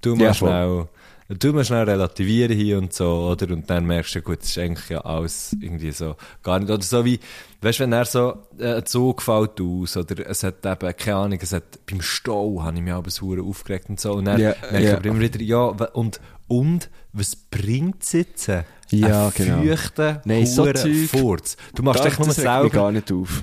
[0.00, 0.88] du Ja, mal
[1.28, 3.52] du mal schnell relativieren hier und so, oder?
[3.52, 6.82] Und dann merkst du, gut, das ist eigentlich ja alles irgendwie so gar nicht, oder
[6.82, 7.18] so wie,
[7.62, 11.16] weißt du, wenn er so, äh, ein Zug fällt aus, oder es hat eben, keine
[11.16, 14.40] Ahnung, es hat, beim Stau habe ich mich aber so aufgeregt und so, und dann
[14.40, 18.48] Ja, merke ich aber immer wieder, ja, und, und, was bringt's jetzt?
[18.90, 19.62] Ja, genau.
[19.62, 20.64] feuchten Nein, so
[21.08, 21.56] Furz.
[21.74, 23.42] Du machst echt nur selber gar nicht auf.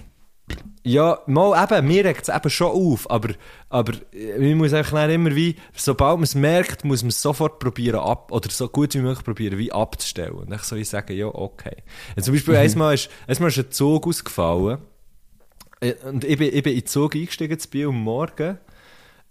[0.84, 3.34] Ja, mal eben, mir regt es eben schon auf, aber,
[3.70, 7.22] aber äh, man muss einfach dann immer wie, sobald man es merkt, muss man es
[7.22, 10.34] sofort probieren ab, oder so gut wie möglich probieren, wie abzustellen.
[10.34, 11.78] Und dann soll ich sagen, ja, okay.
[12.16, 14.80] Ja, zum Beispiel einmal ist, einmal ist ein Zug ausgefallen,
[15.82, 18.58] Äh, Und ich bin, ich bin in den Zug eingestiegen zu Biel am Morgen.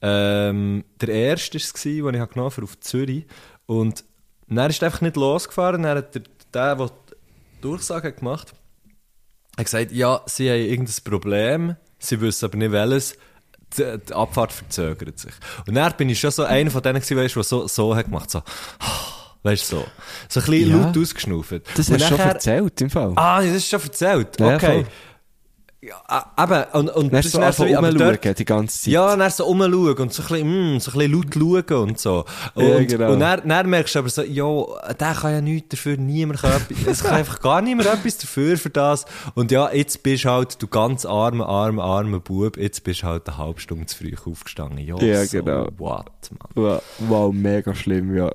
[0.03, 3.27] Ähm, der erste war es, den ich genommen habe auf Zürich.
[3.67, 4.05] Und
[4.49, 5.83] dann ist er einfach nicht losgefahren.
[5.83, 6.23] Dann hat der,
[6.55, 8.55] der, der die Durchsage hat gemacht
[9.57, 13.17] hat, gesagt, ja, sie haben irgendein Problem, sie wissen aber nicht welches.
[13.79, 15.33] Die, die Abfahrt verzögert sich.
[15.67, 18.29] Und dann bin ich schon so einer von denen gewesen, der so, so hat gemacht,
[18.31, 18.43] so,
[19.45, 19.85] weißt du, so.
[20.29, 20.77] So ein bisschen Ja.
[20.87, 21.53] laut ausgeschnauft.
[21.77, 23.13] Das Und hast du schon erzählt, im Fall.
[23.17, 24.41] Ah, das ist schon erzählt.
[24.41, 24.67] Ja, Okay.
[24.67, 24.87] voll.
[25.83, 26.03] Ja,
[26.39, 28.93] eben, und, und Dann das so so, aber rumschauen, die ganze Zeit.
[28.93, 31.99] ja, dann so rumschauen und so ein bisschen, mm, so ein bisschen laut schauen und
[31.99, 32.25] so.
[32.55, 33.13] Und, Ja, genau.
[33.15, 36.53] und dann, dann merkst du aber so, ja, der kann ja nichts dafür, niemand kann
[36.53, 39.07] etwas, es kann einfach gar niemand etwas dafür für das.
[39.35, 43.39] Und ja, jetzt bist halt, du ganz armer, armer, armer Bub, jetzt bist halt eine
[43.39, 44.81] halbe Stunde zu früh aufgestanden.
[44.81, 45.67] Ja, Ja, so genau.
[45.79, 46.49] what, man.
[46.57, 48.31] Wow, wow, mega schlimm, ja.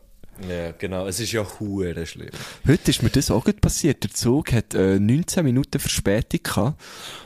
[0.50, 2.28] Ja, genau, es ist ja hure schlimm.
[2.68, 4.04] Heute ist mir das auch gut passiert.
[4.04, 6.82] Der Zug hat äh, 19 Minuten Verspätung gehabt.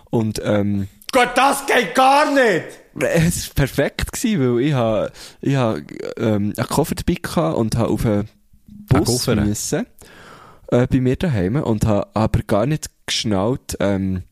[0.10, 2.66] Und, ähm, Gott, das geht gar nicht!
[3.02, 5.10] es war perfekt gewesen, weil ich ha,
[5.42, 5.78] ich ha,
[6.18, 8.30] ähm, einen Koffer dabei gehabt und ha auf einen
[8.68, 9.36] Bus Koffer?
[9.36, 9.86] müssen,
[10.68, 14.24] äh, bei mir daheim und ha aber gar nicht geschnallt, ähm,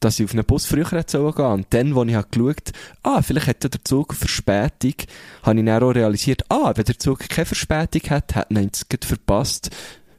[0.00, 1.46] dass ich auf einen Bus früher hätte sollen gehen.
[1.46, 4.94] Und dann, als ich ha geschaut ah, vielleicht ja der Zug Verspätung,
[5.42, 8.86] habe ich dann auch realisiert, ah, wenn der Zug keine Verspätung hat, hat er es
[9.06, 9.70] verpasst,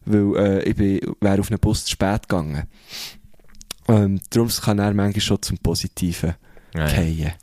[0.05, 2.63] weil äh, ich bin, wäre auf einen Bus zu spät gegangen.
[3.87, 6.35] Ähm, darum kann er manchmal schon zum Positiven
[6.73, 6.87] Ja, ja.
[6.87, 7.33] fallen.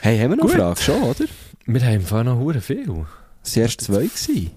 [0.00, 0.52] Hey, haben wir noch Gut.
[0.54, 0.80] eine Frage?
[0.82, 1.24] Schon, oder?
[1.66, 3.06] Wir haben im Fall noch hure viel.
[3.42, 4.04] Es waren erst zwei.
[4.04, 4.50] Gewesen.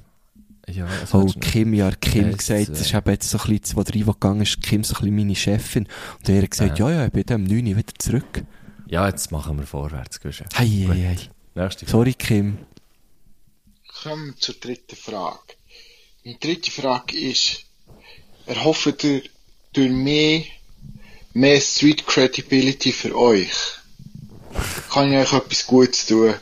[0.68, 1.26] Ja, was Oh?
[1.42, 2.72] Kim, ja, Kim Eins, gesagt, zwei.
[2.74, 5.00] das ist eben jetzt so ein bisschen, wo der Ivo gegangen ist, Kim so ein
[5.02, 5.88] bisschen meine Chefin.
[6.20, 8.44] Und er hat gesagt, ja, ja, ich bin um 9 Uhr wieder zurück.
[8.86, 10.20] Ja, jetzt machen wir vorwärts,
[10.56, 11.18] hei, hei.
[11.56, 11.92] Nächste Frage.
[11.92, 12.58] Sorry, Kim.
[14.04, 15.40] Kommen wir zur dritten Frage.
[16.24, 17.66] Die dritte Frage ist,
[18.46, 19.24] erhofft ihr
[19.74, 20.44] durch mehr,
[21.34, 23.52] mehr Street Credibility für euch?
[24.92, 26.34] Kann ich euch etwas Gutes tun?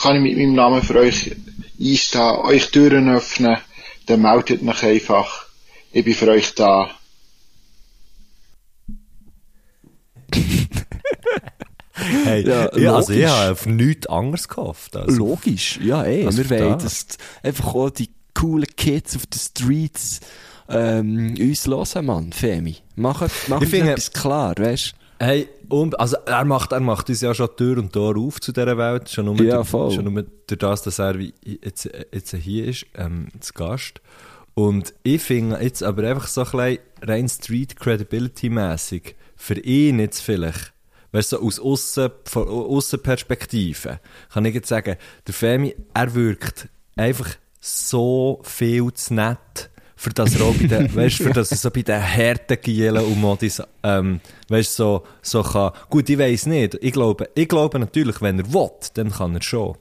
[0.00, 1.34] Kann ich mit meinem Namen für euch
[1.80, 3.58] einstehen, euch Türen öffnen?
[4.06, 5.46] Dann meldet mich einfach.
[5.92, 6.90] Ich bin für euch da.
[11.96, 13.30] Hey, Ja, ja, also ich logisch.
[13.30, 14.96] habe auf nichts anderes gehofft.
[14.96, 15.16] Also.
[15.16, 16.26] Logisch, ja, eh.
[16.26, 17.06] Was wir wollen, das?
[17.06, 20.20] dass einfach auch die coolen Kids auf den Streets
[20.68, 22.76] ähm, uns hören, Mann, Femi.
[22.96, 27.20] Mach, mach Ich finde- etwas klar, weißt Hey, um, also er macht, er macht uns
[27.20, 29.08] ja schon Tür und Tor auf zu dieser Welt.
[29.08, 29.90] Schon nur, Ja, durch, voll.
[29.92, 34.00] schon nur durch das, dass er jetzt, jetzt hier ist, ähm, zu Gast.
[34.54, 40.20] Und ich finde jetzt aber einfach so ein rein Street Credibility mäßig für ihn jetzt
[40.20, 40.72] vielleicht,
[41.12, 44.00] weißt du, so aus Aussen, von Aussenperspektive,
[44.32, 44.96] kann ich jetzt sagen,
[45.26, 50.94] der Femi, er wirkt einfach so viel zu nett, für das er auch bei den,
[50.94, 55.42] weißt, für das er so bei den harten Gielen und Modis, ähm, weißt, so, so
[55.42, 59.34] kann, gut, ich weiss nicht, ich glaube, ich glaube natürlich, wenn er will, dann kann
[59.34, 59.76] er schon.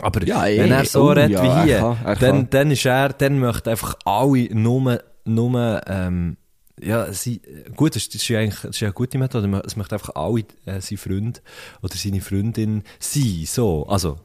[0.00, 0.58] Aber Ja, eh.
[0.58, 2.50] wenn er so Oh, redet ja, wie er hier, kann, er dann, kann.
[2.50, 6.36] dann ist er, dann möchte einfach alle nur, nur, ähm,
[6.82, 7.42] ja, sie,
[7.76, 10.44] gut, das ist, ja eigentlich, das ist ja eine gute Methode, es möchte einfach alle,
[10.64, 11.42] äh, sein Freund
[11.82, 14.16] oder seine Freundin sein, so, also,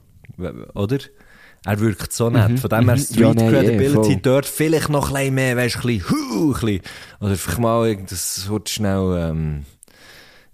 [0.73, 0.99] oder?
[1.65, 3.01] Er wirkt so nett, von dem her mhm.
[3.01, 4.19] Street Ja, nein, Credibility voll.
[4.21, 6.81] dort vielleicht noch ein bisschen mehr, weißt du, ein bisschen,
[7.19, 9.74] oder vielleicht mal, das wird schnell, ähm, äh,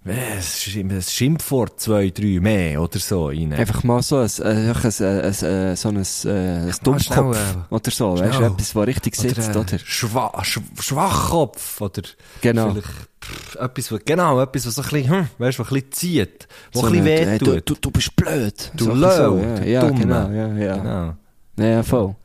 [0.04, 3.52] ein Schim- ein Schimpfwort, zwei, drei mehr oder so rein.
[3.52, 7.36] Einfach mal so ein, äh, einfach ein, ein, ein, ein, so ein, äh, ein Dummkopf
[7.36, 9.74] äh, oder so, weißt du, etwas, was richtig sitzt, oder, oder?
[9.74, 12.02] äh, Schwa Sch Schwachkopf, oder
[12.40, 12.74] Genau.
[12.74, 15.92] pff, etwas, was, genau, etwas, was so ein bisschen, hm, weißt du, was ein bisschen
[15.92, 18.72] zieht, was So ein bisschen eine- weh hey, du, du, du bist blöd.
[18.74, 20.00] Du So, Löw, so, du ja, ja, Dumme.
[20.00, 20.76] genau, ja, ja.
[20.76, 21.16] Genau.
[21.58, 22.16] Ja, voll.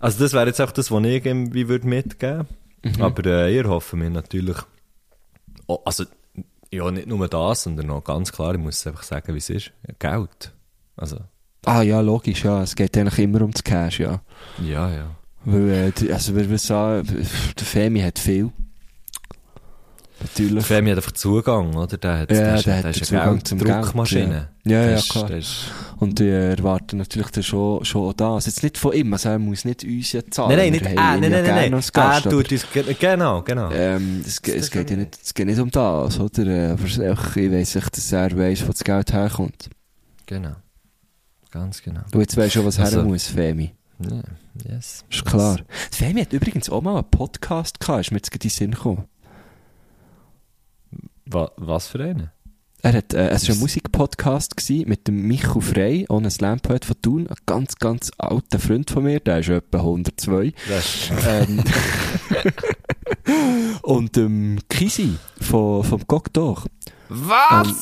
[0.00, 2.46] Also das wäre jetzt auch das, was ich irgendwie würde mitgeben
[2.82, 3.02] Mhm.
[3.02, 4.56] Aber äh, ihr hoffen mir natürlich,
[5.66, 6.04] oh, also
[6.72, 9.72] ja, nicht nur das, sondern auch ganz klar, ich muss einfach sagen, wie es ist,
[9.98, 10.52] Geld.
[10.96, 11.18] Also,
[11.66, 12.62] Ah ja, logisch, ja.
[12.62, 14.20] Es geht eigentlich immer um das Cash, ja.
[14.62, 15.16] ja, ja.
[15.44, 17.06] Weil, äh, also wir wir sagen,
[17.58, 18.52] der Femi hat viel.
[20.18, 20.64] Natürlich.
[20.64, 21.98] Femi hat einfach Zugang, oder?
[21.98, 24.48] Der hat, Ja, der, der hat der ist eine Zugang zum Geld, Gelddruckmaschine.
[24.64, 24.72] ja.
[24.72, 25.26] Ja, Der ja, ist- klar.
[25.26, 25.64] der ist-
[25.98, 28.46] Und wir erwarten natürlich dann schon, schon das.
[28.46, 30.48] Jetzt nicht von ihm, also er muss nicht uns ja zahlen.
[30.56, 31.72] Nein, nein, nicht er, ihn nein, ja nein, nein, nein.
[31.74, 33.70] Er Gast, aber- tut uns, ge- genau, genau.
[33.72, 36.46] Ähm, es, es, geht ja nicht, es geht nicht um das, oder?
[36.46, 36.98] Äh, Aber ich
[37.52, 39.68] weiss nicht, dass er weiss, wo das Geld herkommt.
[40.24, 40.56] Genau.
[41.50, 42.00] Ganz genau.
[42.10, 43.72] Du jetzt weisst schon, was Also- her muss, Femi.
[43.98, 44.20] Ja,
[44.72, 45.04] yes.
[45.10, 45.58] Ist klar.
[45.92, 48.54] Die Femi hat übrigens auch mal einen Podcast gehabt, ist mir jetzt gerade in den
[48.54, 49.04] Sinn gekommen.
[51.26, 52.30] Wa was für einen?
[52.82, 54.54] Er hat, äh, es war ein Musikpodcast
[54.86, 59.18] mit dem Michu Frey, ohne Slam-Poet von Thun, ein ganz, ganz alter Freund von mir,
[59.18, 60.52] der ist etwa 102.
[60.68, 61.64] Das Ähm,
[63.82, 66.02] und ähm, Kisi von, vom
[66.32, 66.64] d'Or.
[67.08, 67.74] Was?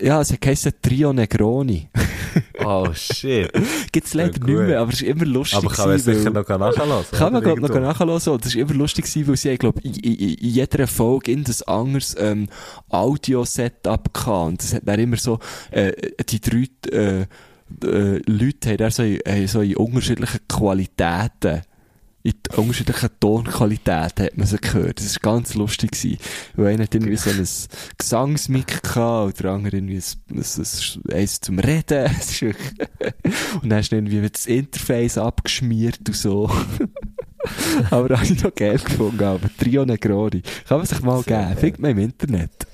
[0.00, 1.88] Ja, es heisst Trio Negroni.
[2.64, 3.50] Oh shit.
[3.92, 5.58] Gibt's leider Ja, nicht mehr, aber es ist immer lustig.
[5.58, 7.04] Aber kann man sicher noch nachhören.
[7.12, 8.10] Kann man, noch nachhören.
[8.10, 11.62] Und das war immer lustig, gewesen, weil sie, glaube in, in, jeder Folge in das
[11.62, 12.48] anderes ähm,
[12.90, 14.48] Audio-Setup gehabt.
[14.48, 15.38] Und das hat dann immer so,
[15.70, 15.92] äh,
[16.28, 17.20] die drei äh,
[17.84, 21.62] äh, Leute haben dann so, in- haben so in unterschiedlichen Qualitäten
[22.24, 24.98] in die unterschiedlichen Tonqualitäten hat man sie gehört.
[25.00, 25.92] Das war ganz lustig.
[25.92, 26.18] Gewesen.
[26.54, 27.48] Weil einer hat irgendwie so ein
[27.98, 32.10] Gesangsmic gehabt und der andere irgendwie ein, ein, ein, eins zum Reden.
[33.62, 36.50] Und dann hast du irgendwie das Interface abgeschmiert und so.
[37.90, 39.22] aber habe ich noch geil gefunden.
[39.22, 40.42] Aber Trio Negroni.
[40.68, 41.56] Kann man sich mal geben.
[41.56, 42.66] Findet man im Internet.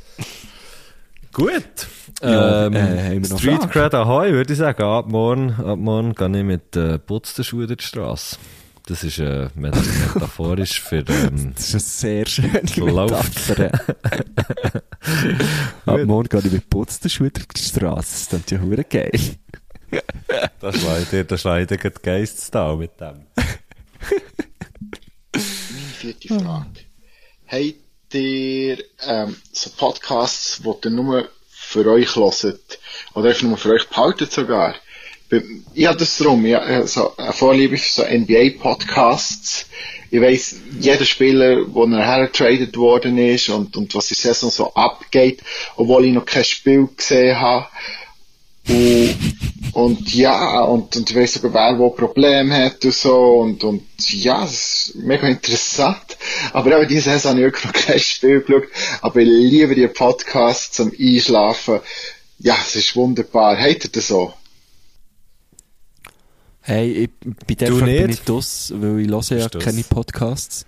[1.32, 1.86] Gut.
[2.22, 3.70] Ja, ähm, äh, wir noch Street?
[3.70, 4.82] Cred Ahoy, würde ich sagen.
[4.82, 8.36] Ab morgen, ab morgen gehe ich mit äh, putzten Schuhen durch die Straße.
[8.88, 9.74] Das ist äh, met-
[10.14, 11.04] metaphorisch für...
[11.08, 12.62] Ähm, Das ist eine sehr schöne.
[12.62, 13.70] Metapher.
[15.86, 18.00] Ab morgen gehe ich mit putzten Schuhen durch die Straße.
[18.12, 19.20] Das klingt ja hure geil.
[20.60, 21.36] da schleicht dir, da
[21.70, 23.26] dir die Geiststal mit dem.
[25.34, 25.44] Meine
[25.98, 26.80] vierte Frage.
[27.46, 32.78] Habt ihr ähm, so Podcasts, die ihr nur für euch hört?
[33.14, 34.74] Oder einfach nur für euch behaltet sogar?
[35.74, 39.66] Ich habe das drum, ich habe so eine Vorliebe für so NBA-Podcasts.
[40.10, 44.72] Ich weiss, jeder Spieler, wo er hergetradet worden ist und, und was die Saison so
[44.72, 45.42] abgeht,
[45.76, 47.66] obwohl ich noch kein Spiel gesehen habe.
[48.68, 49.16] Und,
[49.72, 53.84] und ja, und, und ich weiss sogar, wer wo Probleme hat und so, und, und
[54.10, 56.16] ja, es ist mega interessant.
[56.54, 58.68] Aber eben diese Saison habe ich wirklich noch kein Spiel geschaut,
[59.02, 61.80] aber ich liebe die Podcasts zum Einschlafen.
[62.38, 63.58] Ja, es ist wunderbar.
[63.58, 64.32] Habt ihr das so?
[66.68, 67.10] Hey, ich,
[67.46, 68.18] bei der Frage bin nicht?
[68.18, 70.66] ich das, weil ich höre ja keine Podcasts.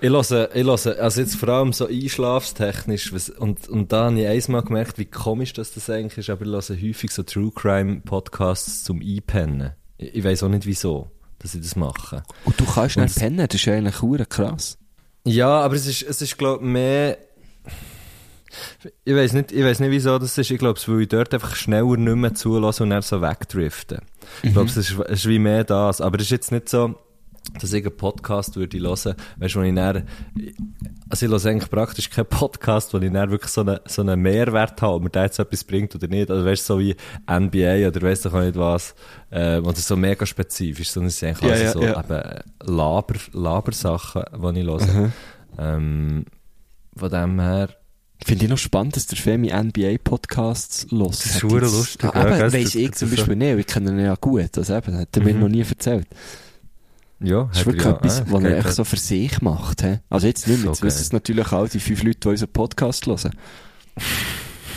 [0.00, 4.20] Ich höre, ich höre, also jetzt vor allem so einschlafstechnisch, was, und, und da habe
[4.20, 7.50] ich einmal gemerkt, wie komisch das, das eigentlich ist, aber ich höre häufig so True
[7.52, 9.72] Crime Podcasts zum Einpennen.
[9.98, 12.22] Ich, ich weiss auch nicht wieso, dass ich das mache.
[12.44, 14.78] Und du kannst Und- pennen, das ist ja eigentlich krass.
[15.24, 17.18] Ja, aber es ist, es ist, glaub mehr,
[19.04, 21.32] ich weiß nicht, ich weiß nicht wieso das ist, ich glaube, es will ich dort
[21.34, 24.00] einfach schneller nicht mehr zulassen und dann so wegdriften.
[24.42, 26.96] Ich glaube, es ist, ist wie mehr das, aber es ist jetzt nicht so,
[27.58, 30.06] dass ich einen Podcast würde hören, weißt du, wo ich dann,
[31.08, 34.20] also ich höre eigentlich praktisch keinen Podcast, wo ich dann wirklich so einen, so einen
[34.20, 36.94] Mehrwert habe, ob mir der jetzt etwas bringt oder nicht, also weißt du, so wie
[37.28, 38.94] NBA oder weißt du auch nicht was,
[39.30, 42.00] äh, oder so mega spezifisch, sondern es sind eigentlich Ja, also ja, so ja.
[42.00, 45.12] eben Laber, Labersachen, die ich höre.
[45.58, 46.24] Ähm,
[46.96, 47.68] von dem her,
[48.24, 51.18] Finde ich noch spannend, dass der Femi NBA-Podcasts los.
[51.18, 53.90] Das ist verdammt lustig, ja, Ah, aber gell, weiss ich zum Beispiel nicht, ich kenne
[53.92, 54.56] ihn ja gut.
[54.58, 55.40] Also eben, hat er mir Mhm.
[55.40, 56.06] noch nie erzählt.
[57.20, 59.82] ja, Das ist wirklich er etwas, ja, was er echt so für sich macht.
[59.82, 59.98] He?
[60.10, 62.52] Also jetzt nicht mehr, So jetzt wissen es natürlich auch die fünf Leute, die unseren
[62.52, 63.32] Podcast hören.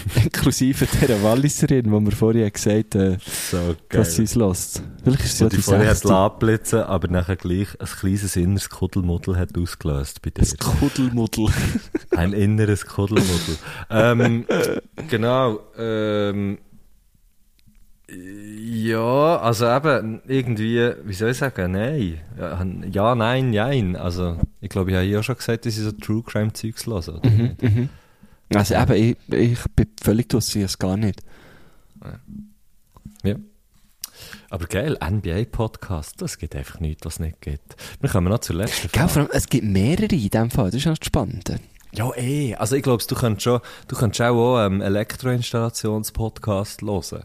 [0.23, 3.75] Inklusive der Walliserin, die mir vorher gesagt hat, So geil.
[3.89, 4.83] dass sie es lässt.
[5.03, 8.69] Vielleicht ist sie ja die die vorher hat abblitzen, aber nachher gleich ein kleines inneres
[8.69, 10.41] Kuddelmuddel hat ausgelöst bei dir.
[10.41, 11.47] Das Kuddelmuddel.
[12.11, 13.57] Ein inneres Kuddelmuddel.
[13.89, 14.45] ähm,
[15.09, 16.57] genau, ähm,
[18.09, 22.19] ja, also eben, irgendwie, wie soll ich sagen, nein.
[22.37, 23.95] Ja, Ja, nein, nein.
[23.95, 26.97] Also, ich glaube, ich habe ja schon gesagt, dass ich so True Crime Zeugs höre.
[26.97, 27.29] oder?
[27.29, 27.89] Mhm, mhm.
[28.53, 31.21] Also eben, ich, ich bin völlig durch, ich es gar nicht.
[33.23, 33.35] Ja.
[34.49, 37.75] Aber geil, NBA-Podcast, das gibt einfach nichts, was es nicht gibt.
[37.99, 39.09] Wir kommen noch zur letzten Gell, Frage.
[39.09, 41.59] vor allem, es gibt mehrere in dem Fall, das ist noch das Spannende.
[41.93, 42.55] Ja, eh.
[42.55, 47.23] Also ich glaube, du kannst schon, du kannst auch, auch ähm, Elektroinstallations-Podcast hören.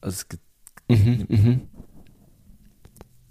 [0.00, 0.42] Also es gibt,
[0.90, 1.60] Mhm, mhm.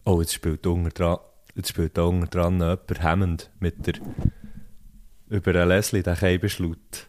[0.05, 1.17] oh, jetzt spielt da unten dran,
[1.55, 3.95] jetzt spielt da unten dran jemand Hammond mit der,
[5.30, 7.07] über den Leslie, den Keibenschlaut.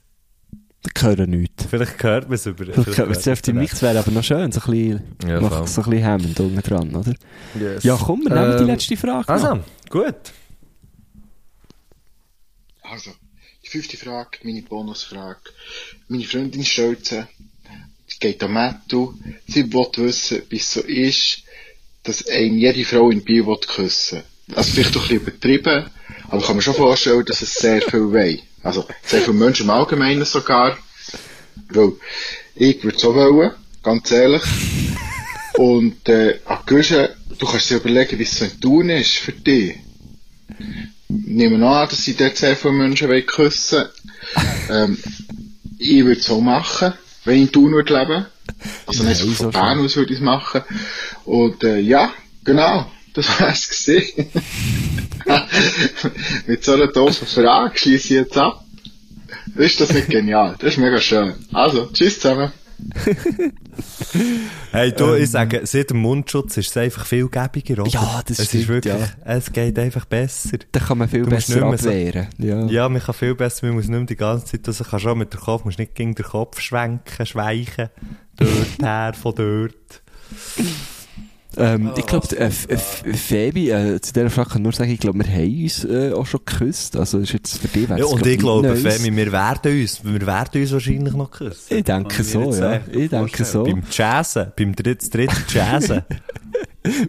[1.01, 1.66] Hören nichts.
[1.68, 4.51] Vielleicht hört man es über, Das vielleicht auf die man Mix wäre aber noch schön,
[4.53, 7.14] so ein bisschen, Ja, so ein bisschen hemmend unten dran, oder?
[7.59, 7.85] Yes.
[7.85, 9.29] Ja, komm, wir nehmen die Ähm, letzte Frage noch.
[9.29, 9.61] Also,
[9.91, 10.14] gut.
[12.83, 13.11] Also,
[13.64, 15.41] die fünfte Frage, meine Bonusfrage.
[16.09, 17.29] Meine Freundin sie,
[18.09, 19.14] es geht um Mattu,
[19.47, 21.43] sie will wissen, wie es so ist,
[22.05, 24.22] dass einem jede Frau in Biel will küssen
[24.55, 25.91] Also vielleicht doch ein bisschen übertrieben,
[26.29, 28.41] aber ich kann mir schon vorstellen, dass es sehr viel will.
[28.63, 30.77] Also, sehr viele Menschen im Allgemeinen sogar.
[31.71, 31.93] Weil,
[32.55, 33.53] ich würde es auch wollen,
[33.83, 34.43] ganz ehrlich.
[35.55, 39.33] Und, äh, an Güsche, du kannst dir überlegen, wie es so ein Tun ist für
[39.33, 39.77] dich.
[41.09, 43.87] Nehmen an, dass sie dort sehr viele Menschen wollen küssen
[44.71, 44.99] ähm,
[45.79, 46.93] Ich würde es so machen,
[47.25, 48.27] wenn ich in Thun würde leben.
[48.87, 50.63] Also nicht so von so Bern aus würde ich es machen.
[51.25, 52.13] Und äh, ja,
[52.45, 54.27] genau, das wär's gewesen.
[56.47, 58.64] Mit so einer doofen Frage schließe ich jetzt ab.
[59.57, 60.55] Ist das nicht genial?
[60.59, 61.35] Das ist mega schön.
[61.53, 62.53] Also, tschüss zusammen.
[64.73, 67.91] Hey, du, ich sage, seit dem Mundschutz ist es einfach viel gäbiger, oder?
[67.91, 69.09] Ja, das es stimmt, ist wirklich, ja.
[69.25, 70.59] Es geht einfach besser.
[70.73, 72.27] Da kann man viel Du besser mehr so- abwehren.
[72.39, 72.66] Ja.
[72.66, 75.14] Ja, man kann viel besser, man muss nicht mehr die ganze Zeit, also kannst auch
[75.14, 77.89] mit dem Kopf, musst nicht gegen den Kopf schwenken, schweichen,
[78.37, 78.51] dort
[78.83, 80.03] her, von dort.
[81.59, 85.19] Ähm, ich glaube, äh, Fabi, äh, zu dieser Frage kann ich nur sagen, ich glaube,
[85.19, 86.97] wir haben uns äh, auch schon geküsst.
[86.97, 88.77] Also, ist jetzt für dich Ja, und ich glaube.
[88.77, 91.77] Femi, wir werden uns, wir werden uns wahrscheinlich noch küssen.
[91.77, 92.73] Ich denke Kann so, ja.
[92.75, 93.47] echt Ich denke vorstellen.
[93.47, 93.65] so.
[93.65, 96.03] Beim Jazzen, beim dritten, dritten Jazzen.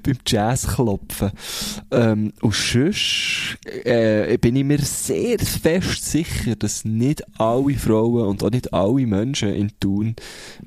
[0.03, 1.31] beim Jazz klopfen.
[1.91, 8.43] Ähm, und sonst äh, bin ich mir sehr fest sicher, dass nicht alle Frauen und
[8.43, 10.15] auch nicht alle Menschen in Thun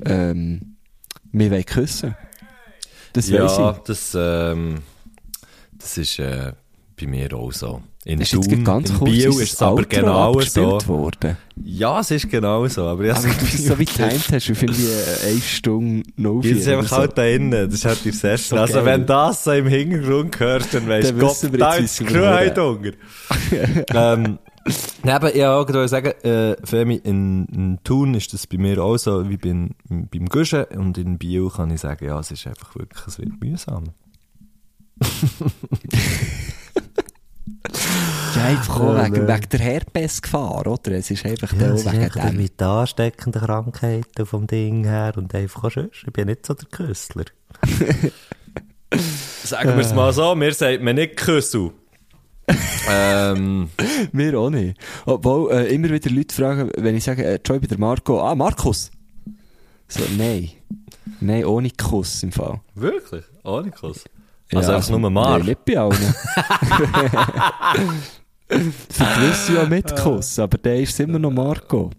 [0.05, 0.77] ähm,
[1.33, 2.15] mich wollen küssen
[3.13, 3.79] Das ja, ich.
[3.85, 4.79] das, ähm,
[5.79, 6.53] das ist äh,
[6.99, 7.83] bei mir auch so.
[8.05, 10.81] In Ist Thun, ganz in Biel ist es aber genau so.
[10.89, 11.37] worden.
[11.63, 14.65] Ja, es ist genau so, aber ich Aber du bist so wie timed hast, wie
[14.65, 18.05] ich äh, eine Stunde no Jetzt ist einfach oder halt da innen, das ist halt
[18.05, 18.59] die Session.
[18.59, 22.05] So also wenn das so im Hintergrund hörst, dann Dann du, Gott, da ist wie
[22.05, 22.91] es Grünheit Hunger.
[23.95, 24.39] ähm,
[25.03, 28.97] Neben, ja, auch gerade sagen, äh, Femi, in, in Thun ist das bei mir auch
[28.97, 32.77] so, wie beim, beim Guschen, und in Bio kann ich sagen, ja, es ist einfach
[32.77, 33.85] wirklich, es wird mühsam.
[38.35, 39.41] Ja, einfach auch wegen, nein.
[39.41, 40.93] wegen der Herpesgefahr, oder?
[40.93, 42.37] Es ist einfach ja, es ist wegen dem.
[42.37, 45.91] mit ansteckenden Krankheiten vom Ding her und einfach auch schön.
[45.93, 47.25] Ich bin nicht so der Küssler.
[49.45, 51.73] Sagen wir es mal so, mir sagt man nicht Küssel.
[52.91, 53.69] Ähm,
[54.13, 54.79] Wir auch nicht.
[55.07, 58.35] Obwohl, äh, immer wieder Leute fragen, wenn ich sage, äh, Joy bei der Marco, ah,
[58.35, 58.91] Markus!
[59.89, 60.51] So, nein.
[61.21, 62.61] Nein, ohne Kuss im Fall.
[62.75, 63.25] wirklich?
[63.45, 64.05] Ohne Kuss?
[64.51, 65.39] Ja, Also einfach nur Mar?
[65.39, 65.93] Nein, nicht bei allen.
[68.49, 71.91] Für gewisse ja mit Kuss, aber der ist immer noch Marco.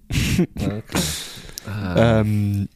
[1.96, 2.68] ähm,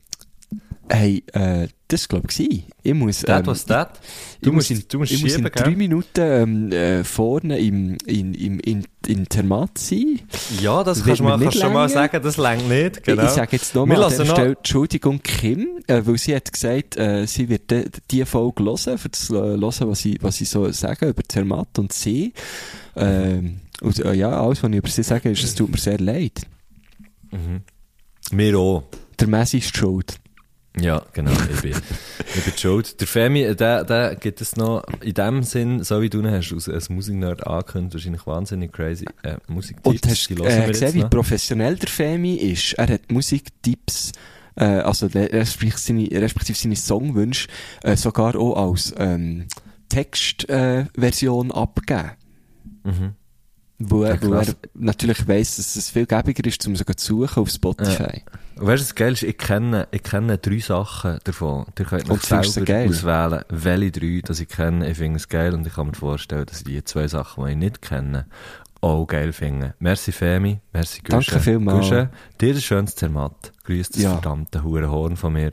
[0.90, 4.00] hey, äh, das glaube ich, ich muss, That ähm, was that?
[4.36, 5.76] ich Du muss musst, in, du musst ich muss in drei?
[5.76, 10.20] Minuten ähm, äh, vorne im, in, im, in, in Termat sein.
[10.62, 11.58] Ja, das kannst du wird mal, mir kannst
[11.90, 13.24] sagen, das längt nicht, genau.
[13.24, 17.26] Ich sage jetzt nochmal an noch- Stelle Entschuldigung Kim, äh, weil sie hat gesagt, äh,
[17.26, 20.70] sie wird de, die Folge hören, für das äh, hören, was sie, was sie so
[20.72, 22.34] sagen über Zermatt und sie.
[22.96, 26.00] Ähm, und äh, ja, alles, was ich über sie sage, ist, es tut mir sehr
[26.00, 26.42] leid.
[28.32, 28.84] Wir auch.
[29.20, 30.18] Der Messi ist schuld.
[30.80, 31.72] Ja, genau, ich bin,
[32.36, 33.00] ich bin schuld.
[33.00, 36.30] Der Femi, äh, der, der gibt es noch, in dem Sinn, so wie du ihn
[36.30, 40.94] hast, als, als Musiknerd angekündigt, wahrscheinlich wahnsinnig crazy, äh, Musiktipps, Und hast du äh, gesehen,
[40.94, 41.10] wie noch.
[41.10, 42.74] professionell der Femi ist?
[42.74, 44.12] Er hat Musiktipps,
[44.56, 47.48] äh, also respektive seine, respektive seine Songwünsche
[47.84, 49.48] äh, sogar auch als ähm,
[49.90, 52.12] Textversion äh, Version abgegeben.
[52.84, 53.14] Mhm.
[53.80, 57.22] Wo, er, Ja, wo er natürlich weiss, dass es viel gäbiger ist, um sogar zu
[57.28, 58.24] suchen auf Spotify.
[58.56, 61.68] Und weißt du, das Geile ist, ich kenne, ich kenne drei Sachen davon.
[61.78, 62.90] Ihr könnt Und euch du selber geil?
[62.90, 64.90] auswählen, welche drei, dass ich kenne.
[64.90, 67.52] Ich finde es geil und ich kann mir vorstellen, dass ich die zwei Sachen, die
[67.52, 68.26] ich nicht kenne,
[68.82, 69.76] auch geil finde.
[69.80, 71.32] Merci Femi, merci Gusche.
[71.32, 71.78] Danke vielmals.
[71.80, 72.10] Gusche,
[72.42, 73.52] dir ein schönes Zermatt.
[73.66, 74.14] Grüß das Ja.
[74.14, 75.52] verdammte Hurenhorn von mir.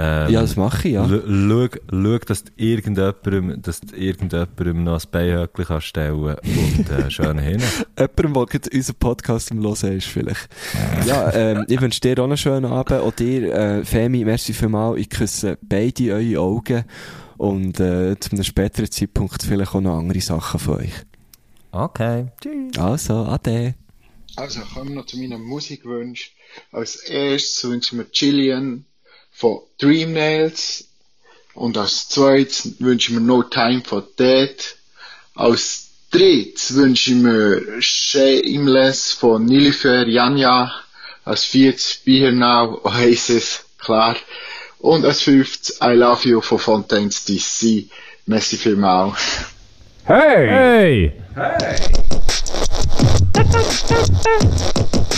[0.00, 1.08] Ähm, Ja, das mache ich, ja.
[1.08, 7.10] Schau, schau, dass du irgendjemandem, dass du irgendjemandem noch ein Beinhöckchen kannst stellen und äh,
[7.10, 7.60] schön hin.
[7.98, 10.48] Jemandem, der gerade unseren Podcast im Hören ist, vielleicht.
[11.04, 13.00] Ja, ähm, ich wünsche dir auch einen schönen Abend.
[13.00, 15.00] Und dir, äh, Femi, merci vielmals.
[15.00, 16.84] Ich küsse beide eure Augen.
[17.36, 20.92] Und äh, zu einem späteren Zeitpunkt vielleicht auch noch andere Sachen von euch.
[21.72, 22.78] Okay, tschüss.
[22.78, 23.74] Also, ade.
[24.36, 26.32] Also, kommen wir noch zu meinen Musikwünschen.
[26.70, 28.84] Als erstes wünschen wir Jillian
[29.38, 30.88] von Dream Nails.
[31.54, 34.56] Und als zweites wünschen wir No Time for Dead.
[35.34, 40.72] Als drittes wünschen wir Shameless von Nilifer Janja.
[41.24, 44.16] Als viertes Be Here Now Oasis, klar.
[44.78, 47.88] Und als fünftes I Love You von Fontaines DC.
[48.26, 49.20] Merci vielmals.
[50.04, 51.12] Hey!
[51.34, 51.78] Hey!